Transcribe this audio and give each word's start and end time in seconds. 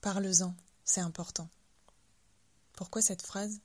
parle-en, 0.00 0.54
c'est 0.84 1.00
important. 1.00 1.48
Pourquoi 2.72 3.02
cette 3.02 3.22
phrase? 3.22 3.60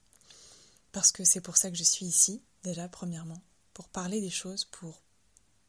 Parce 0.91 1.11
que 1.11 1.23
c'est 1.23 1.41
pour 1.41 1.57
ça 1.57 1.69
que 1.69 1.77
je 1.77 1.83
suis 1.83 2.05
ici, 2.05 2.41
déjà, 2.63 2.87
premièrement, 2.87 3.41
pour 3.73 3.87
parler 3.89 4.21
des 4.21 4.29
choses, 4.29 4.65
pour 4.65 5.01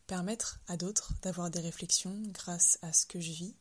permettre 0.07 0.61
à 0.69 0.77
d'autres 0.77 1.13
d'avoir 1.23 1.51
des 1.51 1.61
réflexions 1.61 2.17
grâce 2.29 2.79
à 2.83 2.93
ce 2.93 3.07
que 3.07 3.21
je 3.21 3.33
vis, 3.33 3.55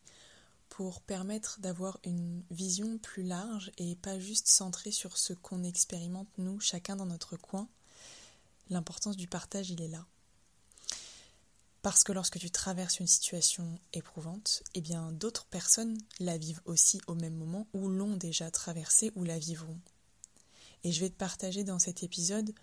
pour 0.69 1.01
permettre 1.01 1.59
d'avoir 1.59 1.99
une 2.03 2.43
vision 2.51 2.97
plus 2.97 3.23
large 3.23 3.71
et 3.77 3.95
pas 3.95 4.19
juste 4.19 4.47
centrée 4.47 4.91
sur 4.91 5.17
ce 5.17 5.33
qu'on 5.33 5.63
expérimente 5.63 6.27
nous, 6.37 6.59
chacun 6.59 6.95
dans 6.95 7.05
notre 7.05 7.37
coin. 7.37 7.67
L'importance 8.69 9.15
du 9.15 9.27
partage, 9.27 9.69
il 9.69 9.81
est 9.81 9.87
là. 9.87 10.05
Parce 11.85 12.03
que 12.03 12.13
lorsque 12.13 12.39
tu 12.39 12.49
traverses 12.49 12.99
une 12.99 13.05
situation 13.05 13.79
éprouvante, 13.93 14.63
eh 14.73 14.81
d'autres 15.11 15.45
personnes 15.45 15.99
la 16.19 16.35
vivent 16.35 16.63
aussi 16.65 16.99
au 17.05 17.13
même 17.13 17.35
moment 17.35 17.67
ou 17.75 17.89
l'ont 17.89 18.17
déjà 18.17 18.49
traversée 18.49 19.11
ou 19.15 19.23
la 19.23 19.37
vivront. 19.37 19.79
Et 20.83 20.91
je 20.91 20.99
vais 20.99 21.11
te 21.11 21.15
partager 21.15 21.63
dans 21.63 21.77
cet 21.77 22.01
épisode 22.01 22.55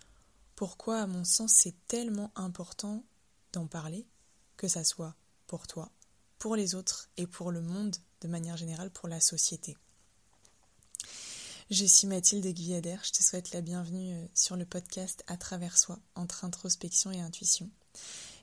pourquoi 0.56 1.02
à 1.02 1.06
mon 1.06 1.22
sens 1.22 1.52
c'est 1.54 1.86
tellement 1.86 2.32
important 2.34 3.04
d'en 3.52 3.68
parler, 3.68 4.08
que 4.56 4.66
ça 4.66 4.82
soit 4.82 5.14
pour 5.46 5.68
toi, 5.68 5.92
pour 6.40 6.56
les 6.56 6.74
autres 6.74 7.08
et 7.16 7.28
pour 7.28 7.52
le 7.52 7.60
monde 7.60 7.94
de 8.22 8.26
manière 8.26 8.56
générale, 8.56 8.90
pour 8.90 9.08
la 9.08 9.20
société. 9.20 9.76
Je 11.70 11.84
suis 11.84 12.08
Mathilde 12.08 12.48
Guyader, 12.48 12.96
je 13.04 13.12
te 13.12 13.22
souhaite 13.22 13.52
la 13.52 13.60
bienvenue 13.60 14.16
euh, 14.16 14.26
sur 14.34 14.56
le 14.56 14.66
podcast 14.66 15.22
À 15.28 15.36
travers 15.36 15.78
soi, 15.78 16.00
entre 16.16 16.44
introspection 16.44 17.12
et 17.12 17.20
intuition. 17.20 17.70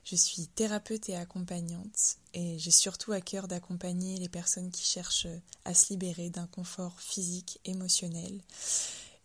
Je 0.04 0.16
suis 0.16 0.46
thérapeute 0.46 1.08
et 1.08 1.16
accompagnante 1.16 2.16
et 2.34 2.58
j'ai 2.58 2.70
surtout 2.70 3.12
à 3.12 3.20
cœur 3.20 3.48
d'accompagner 3.48 4.18
les 4.18 4.28
personnes 4.28 4.70
qui 4.70 4.84
cherchent 4.84 5.26
euh, 5.26 5.38
à 5.64 5.74
se 5.74 5.90
libérer 5.90 6.30
d'un 6.30 6.46
confort 6.46 7.00
physique, 7.00 7.60
émotionnel 7.64 8.40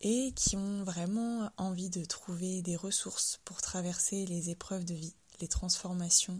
et 0.02 0.34
qui 0.36 0.58
ont 0.58 0.84
vraiment 0.84 1.50
envie 1.58 1.90
de 1.90 2.04
trouver 2.04 2.62
des 2.62 2.76
ressources 2.76 3.40
pour 3.46 3.62
traverser 3.62 4.26
les 4.26 4.50
épreuves 4.50 4.86
de 4.86 4.94
vie 4.94 5.14
les 5.42 5.48
transformations 5.48 6.40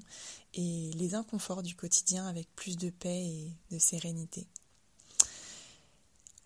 et 0.54 0.92
les 0.94 1.16
inconforts 1.16 1.64
du 1.64 1.76
quotidien 1.76 2.28
avec 2.28 2.48
plus 2.56 2.78
de 2.78 2.90
paix 2.90 3.26
et 3.26 3.54
de 3.72 3.80
sérénité. 3.80 4.48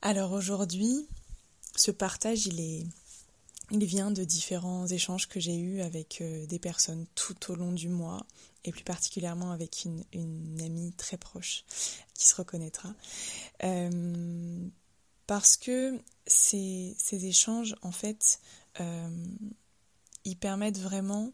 Alors 0.02 0.32
aujourd'hui, 0.32 1.08
ce 1.76 1.92
partage, 1.92 2.46
il 2.46 2.60
est 2.60 2.88
il 3.72 3.86
vient 3.86 4.12
de 4.12 4.24
différents 4.24 4.88
échanges 4.88 5.28
que 5.28 5.40
j'ai 5.40 5.58
eus 5.58 5.82
avec 5.82 6.22
euh, 6.22 6.46
des 6.48 6.60
personnes 6.60 7.06
tout 7.16 7.52
au 7.52 7.56
long 7.56 7.72
du 7.72 7.90
mois 7.90 8.26
et 8.64 8.72
plus 8.72 8.84
particulièrement 8.84 9.52
avec 9.52 9.86
une, 9.86 10.62
amie 10.62 10.92
très 10.94 11.18
proche 11.18 11.64
qui 12.14 12.28
se 12.28 12.36
reconnaîtra. 12.36 12.94
Euh, 13.64 14.68
parce 15.28 15.58
que 15.58 16.00
ces, 16.26 16.96
échanges, 17.12 17.76
en 17.82 17.92
fait, 17.92 18.42
euh, 18.80 19.26
ils 20.26 20.38
permettent 20.38 20.80
vraiment 20.80 21.32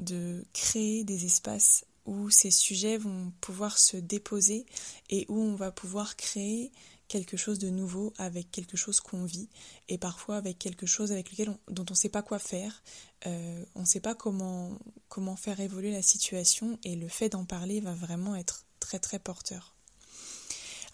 de 0.00 0.44
créer 0.52 1.04
des 1.04 1.26
espaces 1.26 1.84
où 2.06 2.30
ces 2.30 2.50
sujets 2.50 2.96
vont 2.96 3.32
pouvoir 3.40 3.78
se 3.78 3.96
déposer 3.96 4.66
et 5.10 5.26
où 5.28 5.38
on 5.38 5.54
va 5.54 5.70
pouvoir 5.70 6.16
créer 6.16 6.72
quelque 7.12 7.36
chose 7.36 7.58
de 7.58 7.68
nouveau 7.68 8.14
avec 8.16 8.50
quelque 8.50 8.78
chose 8.78 9.00
qu'on 9.00 9.26
vit 9.26 9.50
et 9.90 9.98
parfois 9.98 10.38
avec 10.38 10.58
quelque 10.58 10.86
chose 10.86 11.12
avec 11.12 11.30
lequel 11.30 11.54
dont 11.68 11.84
on 11.90 11.92
ne 11.92 11.96
sait 11.96 12.08
pas 12.08 12.22
quoi 12.22 12.38
faire, 12.38 12.82
euh, 13.26 13.64
on 13.74 13.80
ne 13.80 13.84
sait 13.84 14.00
pas 14.00 14.14
comment, 14.14 14.78
comment 15.10 15.36
faire 15.36 15.60
évoluer 15.60 15.92
la 15.92 16.00
situation 16.00 16.78
et 16.84 16.96
le 16.96 17.08
fait 17.08 17.28
d'en 17.28 17.44
parler 17.44 17.80
va 17.80 17.92
vraiment 17.92 18.34
être 18.34 18.64
très 18.80 18.98
très 18.98 19.18
porteur. 19.18 19.74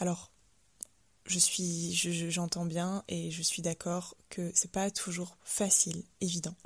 Alors, 0.00 0.32
je 1.24 1.38
suis, 1.38 1.92
j'entends 1.92 2.64
bien 2.64 3.04
et 3.06 3.30
je 3.30 3.42
suis 3.42 3.62
d'accord 3.62 4.16
que 4.28 4.50
c'est 4.56 4.72
pas 4.72 4.90
toujours 4.90 5.36
facile, 5.44 6.02
évident, 6.20 6.56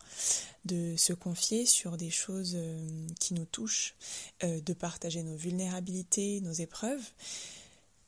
de 0.64 0.96
se 0.96 1.12
confier 1.12 1.66
sur 1.66 1.98
des 1.98 2.10
choses 2.10 2.54
euh, 2.54 3.06
qui 3.20 3.34
nous 3.34 3.44
touchent, 3.44 3.96
euh, 4.44 4.62
de 4.62 4.72
partager 4.72 5.22
nos 5.22 5.36
vulnérabilités, 5.36 6.40
nos 6.40 6.52
épreuves. 6.52 7.02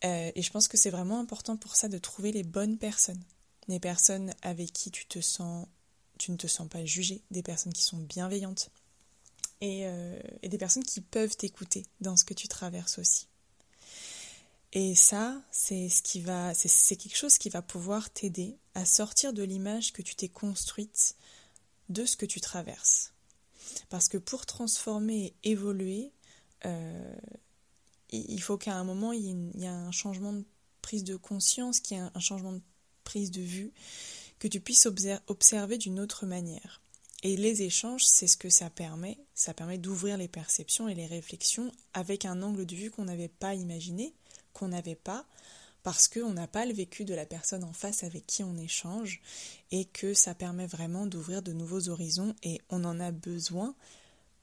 Euh, 0.05 0.33
et 0.35 0.43
je 0.43 0.51
pense 0.51 0.69
que 0.69 0.77
c'est 0.77 0.91
vraiment 0.91 1.21
important 1.21 1.57
pour 1.57 1.77
ça 1.77 1.89
de 1.89 1.99
trouver 1.99 2.33
les 2.33 2.43
bonnes 2.43 2.79
personnes, 2.79 3.23
les 3.69 3.81
personnes 3.81 4.33
avec 4.43 4.73
qui 4.73 4.91
tu 4.91 5.07
te 5.07 5.21
sens, 5.21 5.67
tu 6.19 6.31
ne 6.33 6.37
te 6.37 6.47
sens 6.47 6.69
pas 6.69 6.85
jugé, 6.85 7.23
des 7.31 7.43
personnes 7.43 7.73
qui 7.73 7.83
sont 7.83 7.99
bienveillantes 7.99 8.71
et, 9.61 9.87
et 10.43 10.49
des 10.49 10.59
personnes 10.59 10.85
qui 10.85 11.01
peuvent 11.01 11.37
t'écouter 11.37 11.87
dans 12.01 12.17
ce 12.17 12.25
que 12.25 12.35
tu 12.35 12.49
traverses 12.49 12.99
aussi. 12.99 13.29
Et 14.75 14.97
ça, 14.97 15.41
c'est 15.53 15.89
ce 15.89 16.03
qui 16.03 16.21
va, 16.21 16.53
c'est 16.53 16.97
quelque 16.97 17.17
chose 17.17 17.39
qui 17.39 17.49
va 17.49 17.63
pouvoir 17.63 18.11
t'aider 18.11 18.59
à 18.75 18.85
sortir 18.85 19.33
de 19.33 19.45
l'image 19.45 19.93
que 19.93 20.03
tu 20.03 20.17
t'es 20.17 20.29
construite 20.29 21.15
de 21.89 22.05
ce 22.05 22.17
que 22.17 22.27
tu 22.27 22.41
traverses. 22.41 23.13
Parce 23.89 24.09
que 24.09 24.19
pour 24.19 24.47
transformer 24.47 25.37
et 25.45 25.51
évoluer, 25.53 26.13
euh, 26.67 27.17
il 28.11 28.41
faut 28.41 28.57
qu'à 28.57 28.75
un 28.75 28.85
moment, 28.85 29.13
il 29.13 29.51
y, 29.57 29.65
ait 29.65 29.67
un 29.67 29.91
changement 29.91 30.33
de 30.33 30.45
prise 30.83 31.05
de 31.05 31.17
conscience, 31.17 31.81
qu'il 31.81 31.97
y 31.97 32.01
ait 32.01 32.09
un 32.15 32.21
changement 32.21 32.53
de 32.53 32.63
prise 33.03 33.31
de 33.31 33.43
vue, 33.43 33.73
que 34.39 34.49
tu 34.49 34.61
puisses 34.61 34.87
observer 35.27 35.79
d'une 35.79 36.01
autre 36.01 36.27
manière. 36.27 36.81
Et 37.23 37.37
les 37.37 37.63
échanges, 37.63 38.05
c'est 38.05 38.27
ce 38.27 38.37
que 38.37 38.51
ça 38.51 38.69
permet. 38.69 39.19
Ça 39.35 39.55
permet 39.55 39.79
d'ouvrir 39.79 40.19
les 40.19 40.29
perceptions 40.29 40.89
et 40.89 40.95
les 40.95 41.07
réflexions 41.07 41.73
avec 41.95 42.27
un 42.27 42.43
angle 42.43 42.67
de 42.67 42.77
vue 42.77 42.91
qu'on 42.91 43.07
n'avait 43.07 43.29
pas 43.29 43.55
imaginé, 43.55 44.13
qu'on 44.53 44.69
n'avait 44.69 44.95
pas 44.95 45.27
parce 45.83 46.09
qu'on 46.09 46.33
n'a 46.33 46.47
pas 46.47 46.67
le 46.67 46.73
vécu 46.73 47.05
de 47.05 47.15
la 47.15 47.27
personne 47.27 47.63
en 47.63 47.73
face 47.73 48.05
avec 48.05 48.27
qui 48.27 48.43
on 48.43 48.57
échange 48.57 49.21
et 49.71 49.85
que 49.85 50.15
ça 50.15 50.35
permet 50.35 50.67
vraiment 50.67 51.07
d'ouvrir 51.07 51.43
de 51.43 51.53
nouveaux 51.53 51.89
horizons 51.89 52.35
et 52.43 52.61
on 52.71 52.85
en 52.85 52.99
a 53.01 53.13
besoin 53.13 53.75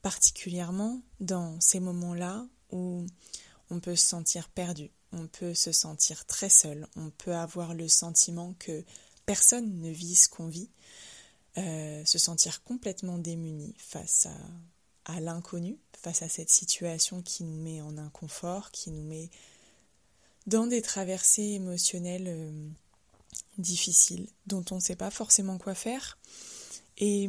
particulièrement 0.02 1.02
dans 1.20 1.60
ces 1.60 1.80
moments-là 1.80 2.46
où 2.70 3.04
on 3.72 3.80
peut 3.80 3.96
se 3.96 4.06
sentir 4.06 4.50
perdu, 4.50 4.90
on 5.12 5.26
peut 5.26 5.54
se 5.54 5.72
sentir 5.72 6.26
très 6.26 6.50
seul, 6.50 6.86
on 6.94 7.08
peut 7.10 7.34
avoir 7.34 7.72
le 7.72 7.88
sentiment 7.88 8.54
que 8.58 8.84
personne 9.24 9.80
ne 9.80 9.90
vit 9.90 10.14
ce 10.14 10.28
qu'on 10.28 10.46
vit, 10.46 10.68
euh, 11.56 12.04
se 12.04 12.18
sentir 12.18 12.62
complètement 12.62 13.16
démuni 13.16 13.74
face 13.78 14.28
à, 15.06 15.20
l'inconnu, 15.20 15.78
face 16.02 16.20
à 16.20 16.28
cette 16.28 16.50
situation 16.50 17.22
qui 17.22 17.44
nous 17.44 17.62
met 17.62 17.80
en 17.80 17.96
inconfort, 17.96 18.70
qui 18.72 18.90
nous 18.90 19.02
met 19.02 19.30
dans 20.46 20.66
des 20.66 20.82
traversées 20.82 21.42
émotionnelles 21.42 22.28
euh, 22.28 22.68
difficiles 23.56 24.28
dont 24.46 24.64
on 24.70 24.76
ne 24.76 24.80
sait 24.80 24.96
pas 24.96 25.10
forcément 25.10 25.56
quoi 25.56 25.74
faire. 25.74 26.18
Et 26.98 27.28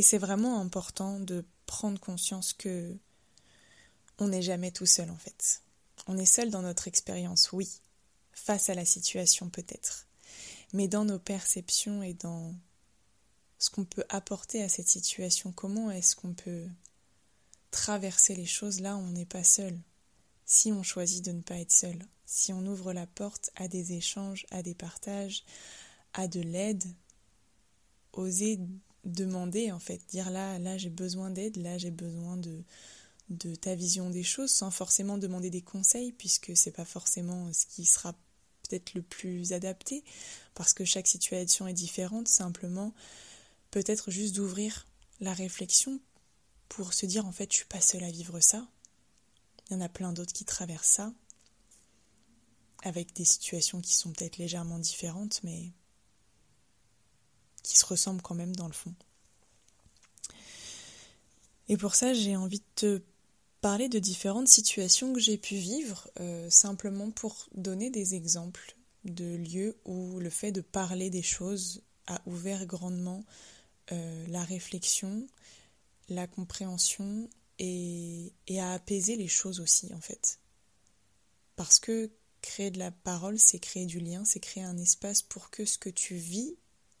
c'est 0.00 0.18
vraiment 0.18 0.58
important 0.58 1.20
de 1.20 1.44
prendre 1.66 2.00
conscience 2.00 2.54
que 2.54 2.96
on 4.18 4.28
n'est 4.28 4.42
jamais 4.42 4.70
tout 4.70 4.86
seul 4.86 5.10
en 5.10 5.16
fait. 5.16 5.62
On 6.06 6.16
est 6.18 6.26
seul 6.26 6.50
dans 6.50 6.62
notre 6.62 6.88
expérience, 6.88 7.52
oui, 7.52 7.68
face 8.32 8.70
à 8.70 8.74
la 8.74 8.84
situation 8.84 9.48
peut-être, 9.48 10.06
mais 10.72 10.88
dans 10.88 11.04
nos 11.04 11.18
perceptions 11.18 12.02
et 12.02 12.14
dans 12.14 12.54
ce 13.58 13.70
qu'on 13.70 13.84
peut 13.84 14.04
apporter 14.08 14.62
à 14.62 14.68
cette 14.68 14.88
situation, 14.88 15.52
comment 15.52 15.90
est-ce 15.90 16.16
qu'on 16.16 16.34
peut 16.34 16.66
traverser 17.70 18.34
les 18.34 18.46
choses 18.46 18.80
là 18.80 18.96
où 18.96 19.00
on 19.00 19.10
n'est 19.10 19.26
pas 19.26 19.44
seul? 19.44 19.78
Si 20.44 20.72
on 20.72 20.82
choisit 20.82 21.24
de 21.24 21.32
ne 21.32 21.42
pas 21.42 21.58
être 21.58 21.70
seul, 21.72 21.96
si 22.26 22.52
on 22.52 22.66
ouvre 22.66 22.92
la 22.92 23.06
porte 23.06 23.50
à 23.54 23.68
des 23.68 23.92
échanges, 23.92 24.46
à 24.50 24.62
des 24.62 24.74
partages, 24.74 25.44
à 26.12 26.26
de 26.26 26.40
l'aide, 26.40 26.84
oser 28.12 28.58
demander 29.04 29.70
en 29.72 29.78
fait, 29.78 30.00
dire 30.08 30.30
là, 30.30 30.58
là 30.58 30.76
j'ai 30.78 30.90
besoin 30.90 31.30
d'aide, 31.30 31.56
là 31.56 31.78
j'ai 31.78 31.90
besoin 31.90 32.36
de, 32.36 32.62
de 33.32 33.54
ta 33.54 33.74
vision 33.74 34.10
des 34.10 34.22
choses, 34.22 34.50
sans 34.50 34.70
forcément 34.70 35.18
demander 35.18 35.50
des 35.50 35.62
conseils, 35.62 36.12
puisque 36.12 36.56
c'est 36.56 36.70
pas 36.70 36.84
forcément 36.84 37.52
ce 37.52 37.66
qui 37.66 37.84
sera 37.84 38.12
peut-être 38.62 38.94
le 38.94 39.02
plus 39.02 39.52
adapté, 39.52 40.04
parce 40.54 40.72
que 40.72 40.84
chaque 40.84 41.06
situation 41.06 41.66
est 41.66 41.72
différente, 41.72 42.28
simplement 42.28 42.94
peut-être 43.70 44.10
juste 44.10 44.36
d'ouvrir 44.36 44.86
la 45.20 45.32
réflexion 45.32 46.00
pour 46.68 46.92
se 46.94 47.06
dire 47.06 47.26
en 47.26 47.32
fait 47.32 47.50
je 47.52 47.58
suis 47.58 47.66
pas 47.66 47.80
seule 47.80 48.04
à 48.04 48.10
vivre 48.10 48.40
ça, 48.40 48.66
il 49.68 49.74
y 49.74 49.76
en 49.76 49.80
a 49.80 49.88
plein 49.88 50.12
d'autres 50.12 50.32
qui 50.32 50.44
traversent 50.44 50.88
ça, 50.88 51.12
avec 52.82 53.12
des 53.14 53.24
situations 53.24 53.80
qui 53.80 53.94
sont 53.94 54.12
peut-être 54.12 54.38
légèrement 54.38 54.78
différentes, 54.78 55.40
mais 55.44 55.72
qui 57.62 57.76
se 57.76 57.86
ressemblent 57.86 58.22
quand 58.22 58.34
même 58.34 58.56
dans 58.56 58.66
le 58.66 58.72
fond. 58.72 58.94
Et 61.68 61.76
pour 61.76 61.94
ça, 61.94 62.12
j'ai 62.12 62.36
envie 62.36 62.58
de 62.58 62.64
te 62.74 63.02
parler 63.62 63.88
de 63.88 64.00
différentes 64.00 64.48
situations 64.48 65.12
que 65.12 65.20
j'ai 65.20 65.38
pu 65.38 65.54
vivre, 65.54 66.10
euh, 66.20 66.50
simplement 66.50 67.12
pour 67.12 67.48
donner 67.54 67.90
des 67.90 68.16
exemples 68.16 68.76
de 69.04 69.36
lieux 69.36 69.78
où 69.84 70.18
le 70.18 70.30
fait 70.30 70.50
de 70.50 70.60
parler 70.60 71.10
des 71.10 71.22
choses 71.22 71.80
a 72.08 72.20
ouvert 72.26 72.66
grandement 72.66 73.24
euh, 73.92 74.26
la 74.26 74.42
réflexion, 74.42 75.26
la 76.08 76.26
compréhension 76.26 77.30
et, 77.60 78.32
à 78.58 78.72
apaiser 78.72 79.14
les 79.14 79.28
choses 79.28 79.60
aussi 79.60 79.94
en 79.94 80.00
fait. 80.00 80.40
Parce 81.54 81.78
que 81.78 82.10
créer 82.40 82.72
de 82.72 82.80
la 82.80 82.90
parole, 82.90 83.38
c'est 83.38 83.60
créer 83.60 83.86
du 83.86 84.00
lien, 84.00 84.24
c'est 84.24 84.40
créer 84.40 84.64
un 84.64 84.76
espace 84.76 85.22
pour 85.22 85.50
que 85.50 85.64
ce 85.64 85.78
que 85.78 85.88
tu 85.88 86.16
vis 86.16 86.56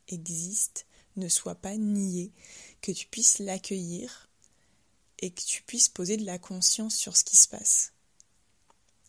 existe, 0.06 0.86
ne 1.16 1.28
soit 1.28 1.56
pas 1.56 1.76
nié, 1.76 2.30
que 2.80 2.92
tu 2.92 3.08
puisses 3.08 3.40
l'accueillir 3.40 4.30
et 5.22 5.30
que 5.30 5.40
tu 5.40 5.62
puisses 5.62 5.88
poser 5.88 6.16
de 6.16 6.26
la 6.26 6.38
conscience 6.38 6.96
sur 6.96 7.16
ce 7.16 7.24
qui 7.24 7.36
se 7.36 7.48
passe. 7.48 7.92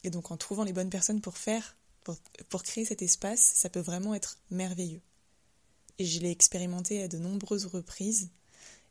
Et 0.04 0.10
donc 0.10 0.32
en 0.32 0.38
trouvant 0.38 0.64
les 0.64 0.74
bonnes 0.74 0.90
personnes 0.90 1.22
pour 1.22 1.38
faire, 1.38 1.76
pour, 2.50 2.64
créer 2.64 2.86
cet 2.86 3.02
espace, 3.02 3.54
ça 3.56 3.70
peut 3.70 3.80
vraiment 3.80 4.14
être 4.14 4.38
merveilleux. 4.52 5.02
Et 6.00 6.06
je 6.06 6.20
l'ai 6.20 6.32
expérimenté 6.32 7.02
à 7.02 7.08
de 7.08 7.18
nombreuses 7.18 7.66
reprises 7.66 8.30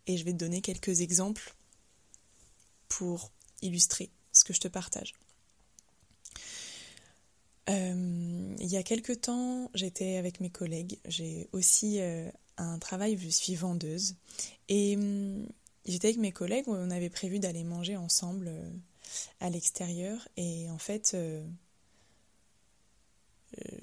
et 0.07 0.17
je 0.17 0.25
vais 0.25 0.33
te 0.33 0.39
donner 0.39 0.61
quelques 0.61 1.01
exemples 1.01 1.55
pour 2.89 3.31
illustrer 3.61 4.11
ce 4.33 4.45
que 4.45 4.53
je 4.53 4.61
te 4.61 4.69
partage. 4.69 5.15
Euh, 7.71 8.57
il 8.59 8.67
y 8.67 8.77
a 8.77 8.83
quelque 8.83 9.13
temps, 9.13 9.71
j'étais 9.75 10.17
avec 10.17 10.41
mes 10.41 10.51
collègues. 10.51 10.99
J'ai 11.07 11.49
aussi 11.53 12.01
euh, 12.01 12.29
un 12.57 12.79
travail, 12.79 13.17
je 13.19 13.29
suis 13.29 13.55
vendeuse. 13.55 14.17
Et 14.69 14.97
hum, 14.97 15.47
j'étais 15.87 16.09
avec 16.09 16.19
mes 16.19 16.33
collègues, 16.33 16.65
on 16.67 16.91
avait 16.91 17.11
prévu 17.11 17.39
d'aller 17.39 17.65
manger 17.65 17.97
ensemble 17.97 18.49
euh, 18.49 18.71
à 19.41 19.51
l'extérieur. 19.51 20.29
Et 20.37 20.71
en 20.71 20.79
fait, 20.79 21.17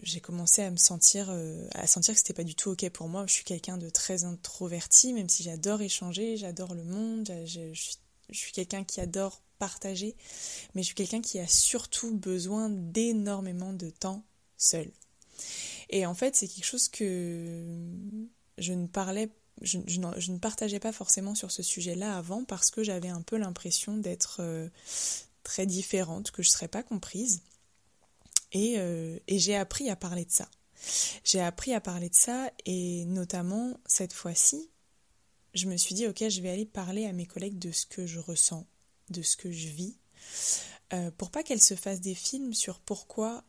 j'ai 0.02 0.20
commencé 0.20 0.64
à 0.64 0.72
me 0.72 0.78
sentir, 0.78 1.30
à 1.76 1.86
sentir 1.86 2.16
que 2.16 2.20
c'était 2.20 2.34
pas 2.34 2.44
du 2.44 2.56
tout 2.56 2.72
ok 2.72 2.90
pour 2.90 3.08
moi. 3.08 3.28
Je 3.28 3.34
suis 3.34 3.44
quelqu'un 3.44 3.78
de 3.78 3.90
très 3.90 4.24
introverti, 4.24 5.14
même 5.14 5.30
si 5.30 5.44
j'adore 5.44 5.82
échanger, 5.82 6.38
j'adore 6.38 6.74
le 6.74 6.84
monde, 6.84 7.32
je 7.46 7.92
suis 8.32 8.52
quelqu'un 8.52 8.84
qui 8.84 9.00
adore 9.02 9.42
partager, 9.60 10.16
mais 10.74 10.82
je 10.82 10.88
suis 10.88 10.96
quelqu'un 10.96 11.22
qui 11.22 11.38
a 11.38 11.48
surtout 11.48 12.16
besoin 12.16 12.70
d'énormément 12.70 13.74
de 13.74 13.90
temps 13.92 14.24
seul. 14.58 14.90
Et 15.90 16.06
en 16.06 16.16
fait, 16.16 16.36
c'est 16.36 16.48
quelque 16.48 16.66
chose 16.66 16.88
que 16.88 17.66
je 18.58 18.74
ne 18.74 18.88
parlais, 18.88 19.30
je, 19.62 19.78
ne 19.78 20.38
partageais 20.38 20.80
pas 20.80 20.92
forcément 20.92 21.36
sur 21.36 21.52
ce 21.52 21.64
sujet-là 21.64 22.18
avant 22.18 22.44
parce 22.44 22.72
que 22.72 22.84
j'avais 22.84 23.10
un 23.10 23.22
peu 23.22 23.38
l'impression 23.38 23.98
d'être 23.98 24.38
euh, 24.40 24.70
très 25.44 25.66
différente, 25.66 26.32
que 26.32 26.44
je 26.44 26.50
ne 26.50 26.54
serais 26.54 26.68
pas 26.68 26.84
comprise. 26.84 27.42
Et, 28.52 28.76
euh, 28.78 29.18
et 29.28 29.40
j'ai 29.40 29.56
appris 29.56 29.90
à 29.90 29.96
parler 29.96 30.26
de 30.26 30.32
ça. 30.32 30.50
J'ai 31.24 31.42
appris 31.42 31.74
à 31.74 31.82
parler 31.82 32.10
de 32.10 32.16
ça 32.16 32.52
et 32.66 33.06
notamment 33.06 33.78
cette 33.86 34.14
fois-ci, 34.14 34.70
je 35.54 35.68
me 35.68 35.78
suis 35.78 35.96
dit, 35.96 36.08
ok, 36.08 36.28
je 36.30 36.42
vais 36.42 36.50
aller 36.50 36.66
parler 36.66 37.06
à 37.06 37.14
mes 37.14 37.26
collègues 37.26 37.60
de 37.60 37.72
ce 37.72 37.86
que 37.86 38.06
je 38.06 38.20
ressens, 38.20 38.66
de 39.10 39.22
ce 39.22 39.36
que 39.36 39.52
je 39.52 39.68
vis, 39.68 39.98
euh, 40.94 41.12
pour 41.12 41.32
pas 41.32 41.44
qu'elles 41.44 41.62
se 41.62 41.76
fassent 41.76 42.02
des 42.02 42.16
films 42.16 42.54
sur 42.54 42.80
pourquoi 42.80 43.44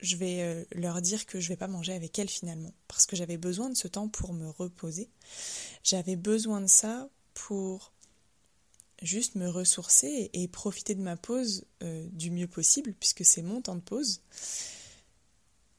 je 0.00 0.16
vais 0.16 0.42
euh, 0.42 0.64
leur 0.72 1.00
dire 1.00 1.26
que 1.26 1.40
je 1.40 1.48
vais 1.48 1.56
pas 1.56 1.68
manger 1.68 1.92
avec 1.92 2.18
elles 2.18 2.28
finalement, 2.28 2.72
parce 2.88 3.06
que 3.06 3.16
j'avais 3.16 3.36
besoin 3.36 3.70
de 3.70 3.76
ce 3.76 3.88
temps 3.88 4.08
pour 4.08 4.32
me 4.32 4.48
reposer. 4.48 5.10
J'avais 5.82 6.16
besoin 6.16 6.60
de 6.60 6.66
ça 6.66 7.08
pour 7.34 7.92
juste 9.02 9.34
me 9.34 9.48
ressourcer 9.48 10.30
et 10.32 10.48
profiter 10.48 10.94
de 10.94 11.02
ma 11.02 11.16
pause 11.16 11.64
euh, 11.82 12.06
du 12.12 12.30
mieux 12.30 12.48
possible, 12.48 12.94
puisque 12.98 13.24
c'est 13.24 13.42
mon 13.42 13.60
temps 13.60 13.76
de 13.76 13.80
pause. 13.80 14.20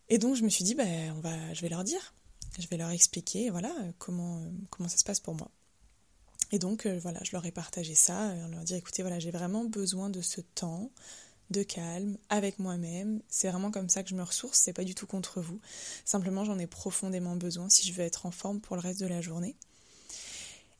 Et 0.10 0.18
donc 0.18 0.36
je 0.36 0.44
me 0.44 0.50
suis 0.50 0.64
dit, 0.64 0.76
bah, 0.76 0.84
on 1.16 1.20
va, 1.20 1.54
je 1.54 1.62
vais 1.62 1.70
leur 1.70 1.84
dire, 1.84 2.14
je 2.60 2.68
vais 2.68 2.78
leur 2.78 2.90
expliquer, 2.92 3.50
voilà, 3.50 3.74
comment, 3.98 4.44
comment 4.70 4.90
ça 4.90 4.98
se 4.98 5.04
passe 5.04 5.20
pour 5.20 5.36
moi. 5.36 5.50
Et 6.52 6.60
donc, 6.60 6.86
euh, 6.86 7.00
voilà, 7.00 7.20
je 7.24 7.32
leur 7.32 7.46
ai 7.46 7.52
partagé 7.52 7.96
ça, 7.96 8.34
on 8.46 8.50
leur 8.50 8.64
dit, 8.64 8.76
écoutez, 8.76 9.02
voilà, 9.02 9.20
j'ai 9.20 9.32
vraiment 9.32 9.66
besoin 9.66 10.10
de 10.10 10.22
ce 10.22 10.42
temps 10.42 10.92
de 11.52 11.64
calme 11.64 12.18
avec 12.30 12.60
moi-même. 12.60 13.22
C'est 13.30 13.50
vraiment 13.50 13.72
comme 13.72 13.90
ça 13.90 14.04
que 14.04 14.10
je 14.10 14.16
me 14.16 14.24
ressource, 14.24 14.60
c'est 14.60 14.74
pas 14.74 14.84
du 14.84 14.96
tout 14.96 15.08
contre 15.08 15.42
vous. 15.42 15.60
Simplement, 16.04 16.44
j'en 16.44 16.60
ai 16.60 16.68
profondément 16.68 17.36
besoin 17.36 17.70
si 17.70 17.88
je 17.88 17.94
veux 17.94 18.04
être 18.04 18.26
en 18.26 18.32
forme 18.32 18.62
pour 18.62 18.76
le 18.76 18.82
reste 18.82 19.00
de 19.00 19.08
la 19.08 19.22
journée. 19.22 19.56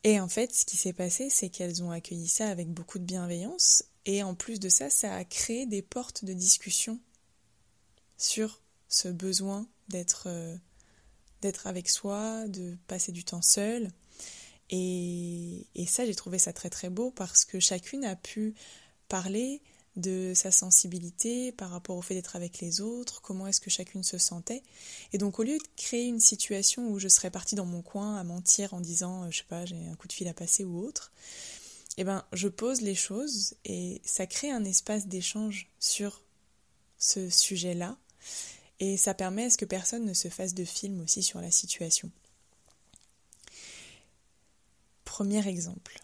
Et 0.04 0.20
en 0.20 0.28
fait, 0.28 0.54
ce 0.54 0.64
qui 0.64 0.76
s'est 0.76 0.92
passé, 0.92 1.30
c'est 1.30 1.48
qu'elles 1.48 1.82
ont 1.82 1.90
accueilli 1.90 2.28
ça 2.28 2.48
avec 2.48 2.68
beaucoup 2.68 2.98
de 2.98 3.04
bienveillance. 3.04 3.84
Et 4.04 4.22
en 4.22 4.34
plus 4.34 4.60
de 4.60 4.68
ça, 4.68 4.88
ça 4.88 5.14
a 5.14 5.24
créé 5.24 5.66
des 5.66 5.82
portes 5.82 6.24
de 6.24 6.32
discussion 6.32 7.00
sur 8.16 8.62
ce 8.88 9.08
besoin 9.08 9.66
d'être 9.88 10.24
euh, 10.28 10.56
d'être 11.42 11.66
avec 11.66 11.88
soi, 11.88 12.46
de 12.48 12.76
passer 12.86 13.12
du 13.12 13.24
temps 13.24 13.42
seul. 13.42 13.90
Et, 14.70 15.66
ça, 15.86 16.04
j'ai 16.04 16.14
trouvé 16.14 16.38
ça 16.38 16.52
très 16.52 16.70
très 16.70 16.90
beau 16.90 17.10
parce 17.10 17.44
que 17.44 17.60
chacune 17.60 18.04
a 18.04 18.16
pu 18.16 18.54
parler 19.08 19.62
de 19.96 20.32
sa 20.34 20.50
sensibilité 20.50 21.52
par 21.52 21.70
rapport 21.70 21.96
au 21.96 22.02
fait 22.02 22.14
d'être 22.14 22.36
avec 22.36 22.60
les 22.60 22.80
autres, 22.80 23.22
comment 23.22 23.46
est-ce 23.46 23.60
que 23.60 23.70
chacune 23.70 24.02
se 24.02 24.18
sentait. 24.18 24.62
Et 25.12 25.18
donc 25.18 25.38
au 25.38 25.42
lieu 25.42 25.56
de 25.56 25.64
créer 25.76 26.06
une 26.06 26.20
situation 26.20 26.88
où 26.88 26.98
je 26.98 27.08
serais 27.08 27.30
partie 27.30 27.54
dans 27.54 27.64
mon 27.64 27.82
coin 27.82 28.16
à 28.16 28.24
mentir 28.24 28.74
en 28.74 28.80
disant, 28.80 29.24
euh, 29.24 29.30
je 29.30 29.38
sais 29.38 29.44
pas, 29.48 29.64
j'ai 29.64 29.76
un 29.88 29.94
coup 29.94 30.06
de 30.06 30.12
fil 30.12 30.28
à 30.28 30.34
passer 30.34 30.64
ou 30.64 30.84
autre, 30.84 31.12
eh 31.96 32.04
ben 32.04 32.24
je 32.32 32.48
pose 32.48 32.82
les 32.82 32.94
choses 32.94 33.54
et 33.64 34.02
ça 34.04 34.26
crée 34.26 34.50
un 34.50 34.64
espace 34.64 35.06
d'échange 35.06 35.68
sur 35.80 36.22
ce 36.98 37.30
sujet-là 37.30 37.96
et 38.80 38.98
ça 38.98 39.14
permet 39.14 39.44
à 39.44 39.50
ce 39.50 39.56
que 39.56 39.64
personne 39.64 40.04
ne 40.04 40.12
se 40.12 40.28
fasse 40.28 40.52
de 40.52 40.64
film 40.64 41.00
aussi 41.00 41.22
sur 41.22 41.40
la 41.40 41.50
situation. 41.50 42.10
Premier 45.04 45.46
exemple. 45.48 46.02